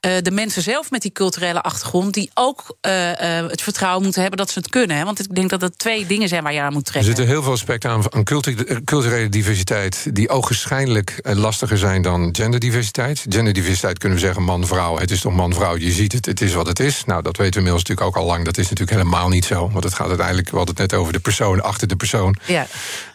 [0.05, 4.21] Eh, de mensen zelf met die culturele achtergrond, die ook eh, eh, het vertrouwen moeten
[4.21, 4.97] hebben dat ze het kunnen.
[4.97, 5.03] Hè?
[5.03, 7.15] Want ik denk dat dat twee dingen zijn waar je aan moet Er trekken.
[7.15, 10.15] zitten heel veel aspecten aan, aan cultu- culturele diversiteit...
[10.15, 13.25] die ogenschijnlijk lastiger zijn dan genderdiversiteit.
[13.29, 14.97] Genderdiversiteit kunnen we zeggen man-vrouw.
[14.97, 17.03] Het is toch man-vrouw, je ziet het, het is wat het is.
[17.05, 18.45] Nou, dat weten we inmiddels natuurlijk ook al lang.
[18.45, 19.69] Dat is natuurlijk helemaal niet zo.
[19.71, 22.35] Want het gaat uiteindelijk, we hadden het net over de persoon achter de persoon.
[22.45, 22.67] Ja.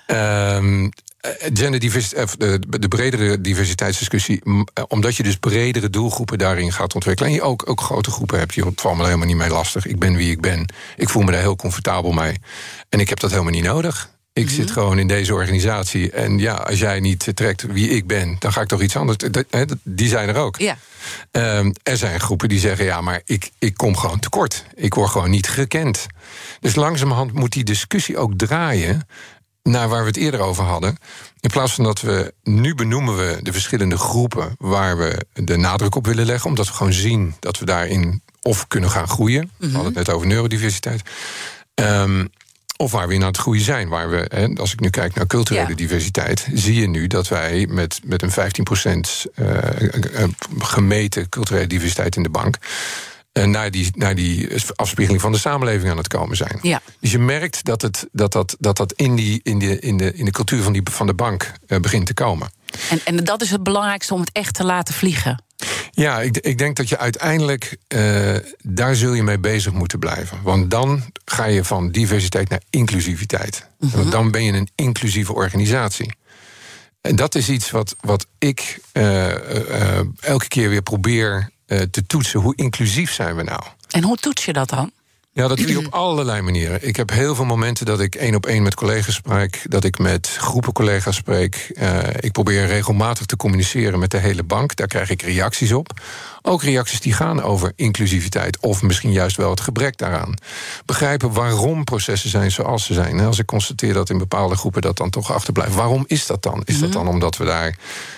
[0.07, 0.89] Ehm
[1.21, 6.95] eh, genderdiversiteit, of de, de bredere diversiteitsdiscussie, eh, omdat je dus bredere doelgroepen daarin gaat
[6.95, 7.31] ontwikkelen.
[7.31, 9.87] En je ook, ook grote groepen hebt, je valt me helemaal niet mee lastig.
[9.87, 10.73] Ik ben wie ik ben.
[10.97, 12.39] Ik voel me daar heel comfortabel mee.
[12.89, 14.11] En ik heb dat helemaal niet nodig.
[14.33, 16.11] Ik zit gewoon in deze organisatie.
[16.11, 19.17] En ja, als jij niet trekt wie ik ben, dan ga ik toch iets anders.
[19.83, 20.59] Die zijn er ook.
[20.59, 20.77] Ja.
[21.31, 24.65] Ehm, er zijn groepen die zeggen: ja, maar ik, ik kom gewoon tekort.
[24.75, 26.07] Ik word gewoon niet gekend.
[26.61, 29.07] Dus langzamerhand moet die discussie ook draaien
[29.71, 30.97] naar waar we het eerder over hadden.
[31.41, 35.95] In plaats van dat we nu benoemen we de verschillende groepen waar we de nadruk
[35.95, 39.51] op willen leggen, omdat we gewoon zien dat we daarin of kunnen gaan groeien.
[39.57, 41.03] We hadden het net over neurodiversiteit.
[41.75, 42.27] Ehm,
[42.77, 43.89] of waar we in aan het groeien zijn.
[43.89, 45.75] Waar we, hè, als ik nu kijk naar culturele Ja.
[45.75, 52.17] diversiteit, zie je nu dat wij met, met een 15% eh, eh, gemeten culturele diversiteit
[52.17, 52.57] in de bank.
[53.33, 56.59] Eh, naar, die, naar die afspiegeling van de samenleving aan het komen zijn.
[56.63, 56.81] Ja.
[57.01, 60.15] Dus je merkt dat het, dat, dat, dat, dat in, die, in, de, in, de,
[60.15, 62.51] in de cultuur van, die, van de bank eh, begint te komen.
[62.91, 65.45] En, en dat is het belangrijkste om het echt te laten vliegen.
[65.91, 70.39] Ja, ik, ik denk dat je uiteindelijk eh, daar zul je mee bezig moeten blijven.
[70.43, 73.67] Want dan ga je van diversiteit naar inclusiviteit.
[73.79, 76.15] Want dan ben je een inclusieve organisatie.
[77.01, 78.81] En dat is iets wat, wat ik
[80.21, 81.51] elke keer weer probeer
[81.91, 82.41] te toetsen.
[82.41, 83.63] Hoe inclusief zijn we nou?
[83.91, 84.91] En hoe toets je dat dan?
[85.33, 86.87] Ja, dat doe je op allerlei manieren.
[86.87, 89.99] Ik heb heel veel momenten dat ik één op één met collega's spreek, dat ik
[89.99, 91.71] met groepen collega's spreek.
[91.75, 94.77] Eh, ik probeer regelmatig te communiceren met de hele bank.
[94.77, 96.01] Daar krijg ik reacties op.
[96.43, 100.35] Ook reacties die gaan over inclusiviteit of misschien juist wel het gebrek daaraan.
[100.85, 103.21] Begrijpen waarom processen zijn zoals ze zijn.
[103.21, 106.63] Als ik constateer dat in bepaalde groepen dat dan toch achterblijft, waarom is dat dan?
[106.65, 107.77] Is dat dan omdat we daar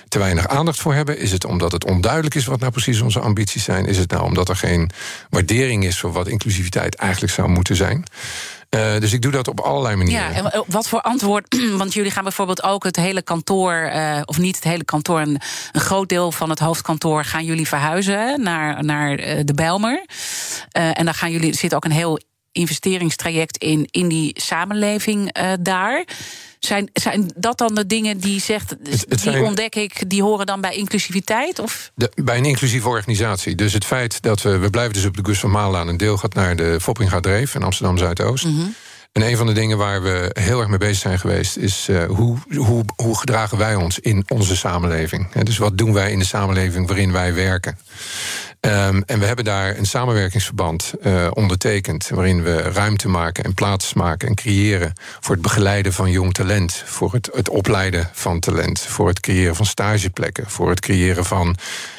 [0.08, 1.18] te weinig aandacht voor hebben?
[1.18, 3.86] Is het omdat het onduidelijk is wat nou precies onze ambities zijn?
[3.86, 4.90] Is het nou omdat er geen
[5.30, 8.04] waardering is voor wat inclusiviteit eigenlijk zou moeten zijn?
[8.72, 10.32] Eh, dus ik doe dat op allerlei manieren.
[10.32, 11.56] Ja, en wat voor antwoord?
[11.76, 15.40] Want jullie gaan bijvoorbeeld ook het hele kantoor, eh, of niet het hele kantoor, een,
[15.72, 20.04] een groot deel van het hoofdkantoor gaan jullie verhuizen naar, naar eh, de Bijlmer.
[20.70, 22.20] Eh, en dan gaan jullie, er zit ook een heel
[22.52, 26.04] investeringstraject in, in die samenleving daar.
[26.66, 30.46] Zijn, zijn dat dan de dingen die zegt, het die zijn- ontdek ik, die horen
[30.46, 31.58] dan bij inclusiviteit?
[31.58, 31.90] Of?
[31.94, 33.54] De- bij een inclusieve organisatie.
[33.54, 34.58] Dus het feit dat we...
[34.58, 35.88] We blijven dus op de Gus van Maalaan.
[35.88, 38.44] Een deel gaat naar de Foppinga Dreef in Amsterdam Zuidoost.
[39.12, 41.56] En een van de dingen waar we heel erg mee bezig zijn geweest...
[41.56, 45.32] is eh, hoe, hoe, hoe gedragen wij ons in onze samenleving?
[45.32, 47.78] Dus wat doen wij in de samenleving waarin wij werken?
[48.62, 52.08] Ehm, en we hebben daar een samenwerkingsverband uh, ondertekend.
[52.08, 54.92] waarin we ruimte maken en plaats maken en creëren.
[55.20, 56.82] voor het begeleiden van jong talent.
[56.86, 58.80] Voor het, het opleiden van talent.
[58.80, 60.50] Voor het creëren van stageplekken.
[60.50, 61.56] Voor het creëren van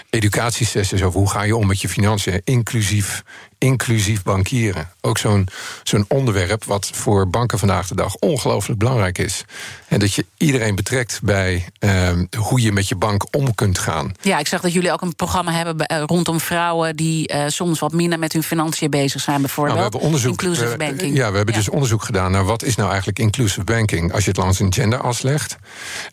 [0.09, 3.23] educatiesessies over hoe ga je om met je financiën, inclusief,
[3.63, 4.89] inclusief bankieren.
[5.01, 5.47] Ook zo'n
[5.83, 9.45] zo'n onderwerp wat voor banken vandaag de dag ongelooflijk belangrijk is.
[9.87, 14.11] En dat je iedereen betrekt bij ehm, hoe je met je bank om kunt gaan.
[14.21, 17.79] Ja, ik zag dat jullie ook een programma hebben eh, rondom vrouwen die uh, soms
[17.79, 19.77] wat minder met hun financiën bezig zijn, bijvoorbeeld.
[19.77, 21.15] Nou, we hebben onderzoek, inclusive uh, banking.
[21.15, 24.29] Ja, we hebben dus onderzoek gedaan naar wat is nou eigenlijk inclusive banking als je
[24.29, 25.57] het langs een genderas legt.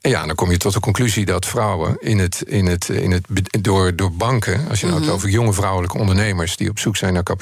[0.00, 3.10] En ja, dan kom je tot de conclusie dat vrouwen in het, in het, in
[3.10, 3.24] het,
[3.60, 7.12] door, door banken, als je nou het over jonge vrouwelijke ondernemers die op zoek zijn
[7.12, 7.38] naar kapitaal,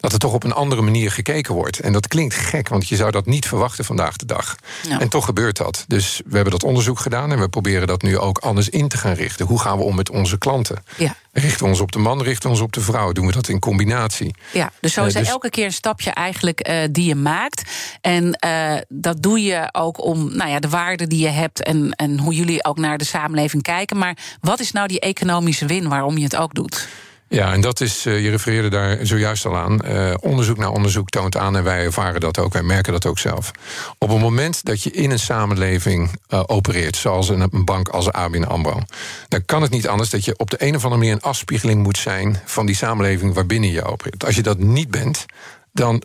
[0.00, 1.80] dat er toch op een andere manier gekeken wordt.
[1.80, 4.56] En dat klinkt gek, want je zou dat niet verwachten vandaag de dag.
[4.88, 5.00] Ja.
[5.00, 5.84] En toch gebeurt dat.
[5.86, 8.96] Dus we hebben dat onderzoek gedaan en we proberen dat nu ook anders in te
[8.96, 9.46] gaan richten.
[9.46, 10.82] Hoe gaan we om met onze klanten?
[10.96, 11.14] Ja.
[11.32, 13.12] Richten we ons op de man, richten we ons op de vrouw?
[13.12, 14.34] Doen we dat in combinatie?
[14.52, 17.70] Ja, dus zo is er elke keer een stapje eigenlijk uh, die je maakt.
[18.00, 21.92] En uh, dat doe je ook om nou ja, de waarden die je hebt en,
[21.92, 23.98] en hoe jullie ook naar de samenleving kijken.
[23.98, 26.88] Maar wat is nou die economische win waarom je het ook doet?
[27.28, 29.78] Ja, en dat is, je refereerde daar zojuist al aan.
[29.84, 33.18] Uh, onderzoek naar onderzoek toont aan, en wij ervaren dat ook, wij merken dat ook
[33.18, 33.50] zelf.
[33.98, 38.12] Op het moment dat je in een samenleving uh, opereert, zoals een, een, bank als
[38.12, 38.80] ABN AMRO,
[39.28, 41.82] dan kan het niet anders dat je op de een of andere manier een afspiegeling
[41.82, 44.24] moet zijn van die samenleving waarbinnen je opereert.
[44.24, 45.24] Als je dat niet bent,
[45.72, 46.02] dan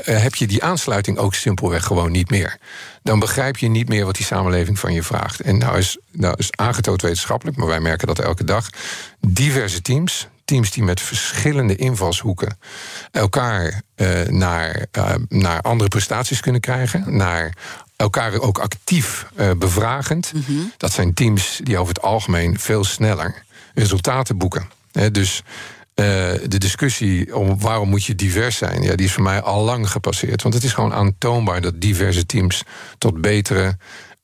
[0.00, 2.58] heb je die aansluiting ook simpelweg gewoon niet meer.
[3.02, 5.40] Dan begrijp je niet meer wat die samenleving van je vraagt.
[5.40, 8.68] En nou is, nou is aangetoond wetenschappelijk, maar wij merken dat elke dag.
[9.20, 12.58] Diverse teams, teams die met verschillende invalshoeken
[13.10, 17.56] elkaar uh, naar, uh, naar andere prestaties kunnen krijgen, naar
[17.96, 20.32] elkaar ook actief uh, bevragend.
[20.34, 20.52] Mhm.
[20.76, 23.44] Dat zijn teams die over het algemeen veel sneller
[23.74, 24.68] resultaten boeken.
[24.92, 25.42] He, dus
[25.94, 29.90] de discussie om waarom moet je divers zijn, ja, die is voor mij al lang
[29.90, 30.42] gepasseerd.
[30.42, 32.62] Want het is gewoon aantoonbaar dat diverse teams
[32.98, 33.76] tot betere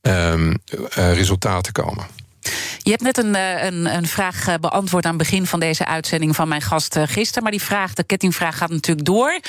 [0.02, 0.58] um,
[0.94, 2.06] resultaten komen.
[2.78, 3.34] Je hebt net een,
[3.66, 7.42] een, een, vraag beantwoord aan het begin van deze uitzending van mijn gast gisteren.
[7.42, 9.40] Maar die vraag, de kettingvraag, gaat natuurlijk door.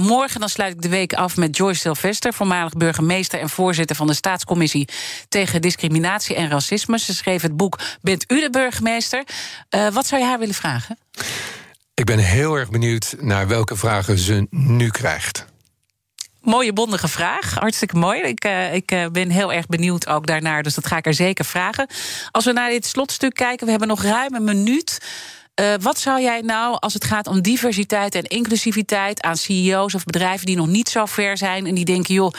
[0.00, 4.06] Morgen dan sluit ik de week af met Joyce Sylvester, voormalig burgemeester en voorzitter van
[4.06, 4.88] de Staatscommissie
[5.28, 6.98] tegen discriminatie en racisme.
[6.98, 9.24] Ze schreef het boek Bent u de burgemeester?
[9.92, 10.98] Wat zou je haar willen vragen?
[11.94, 15.44] Ik ben heel erg benieuwd naar welke vragen ze nu krijgt.
[16.44, 17.54] Mooie bondige vraag.
[17.54, 18.20] Hartstikke mooi.
[18.20, 20.62] Ik, uh, ik uh, ben heel erg benieuwd ook daarnaar.
[20.62, 21.86] Dus dat ga ik er zeker vragen.
[22.30, 24.98] Als we naar dit slotstuk kijken, we hebben nog ruim een minuut.
[25.60, 30.04] Uh, wat zou jij nou, als het gaat om diversiteit en inclusiviteit aan CEO's of
[30.04, 32.32] bedrijven die nog niet zo ver zijn en die denken, joh,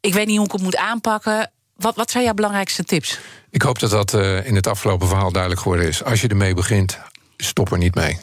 [0.00, 1.50] ik weet niet hoe ik het moet aanpakken.
[1.76, 3.18] Wat, wat zijn jouw belangrijkste tips?
[3.50, 4.14] Ik hoop dat dat
[4.44, 6.04] in het afgelopen verhaal duidelijk geworden is.
[6.04, 6.98] Als je ermee begint,
[7.36, 8.18] stop er niet mee.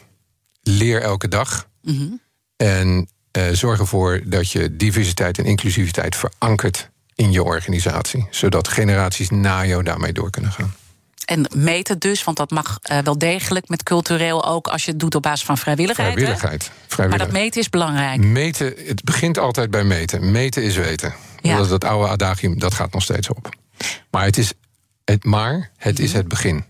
[0.62, 1.68] Leer elke dag.
[1.82, 2.20] Mm -hmm.
[2.56, 8.26] En uh, zorg ervoor dat je diversiteit en inclusiviteit verankert in je organisatie.
[8.30, 10.74] Zodat generaties na jou daarmee door kunnen gaan.
[11.24, 15.00] En meten dus, want dat mag uh, wel degelijk met cultureel ook als je het
[15.00, 16.12] doet op basis van vrijwilligheid.
[16.12, 16.62] Vrijwilligheid.
[16.86, 17.08] vrijwilligheid.
[17.08, 18.20] Maar dat meten is belangrijk.
[18.20, 20.30] Meten, het begint altijd bij meten.
[20.30, 21.14] Meten is weten.
[21.40, 21.56] Ja.
[21.56, 23.48] Dat, dat oude adagium, dat gaat nog steeds op.
[24.10, 24.52] Maar het is
[25.04, 26.64] het, maar het, is het begin.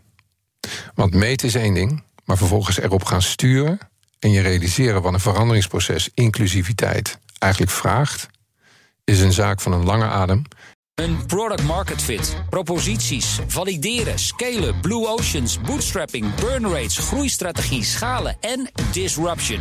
[0.94, 3.78] Want meten is één ding, maar vervolgens erop gaan sturen
[4.19, 8.27] en je realiseren wat een veranderingsproces inclusiviteit eigenlijk vraagt,
[9.05, 10.43] is een zaak van een lange adem.
[10.95, 18.71] Een product market fit, proposities, valideren, scalen, blue oceans, bootstrapping, burn rates, groeistrategie, schalen en
[18.93, 19.61] disruption.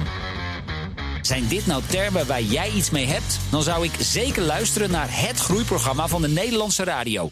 [1.22, 3.40] Zijn dit nou termen waar jij iets mee hebt?
[3.50, 7.32] Dan zou ik zeker luisteren naar het groeiprogramma van de Nederlandse radio.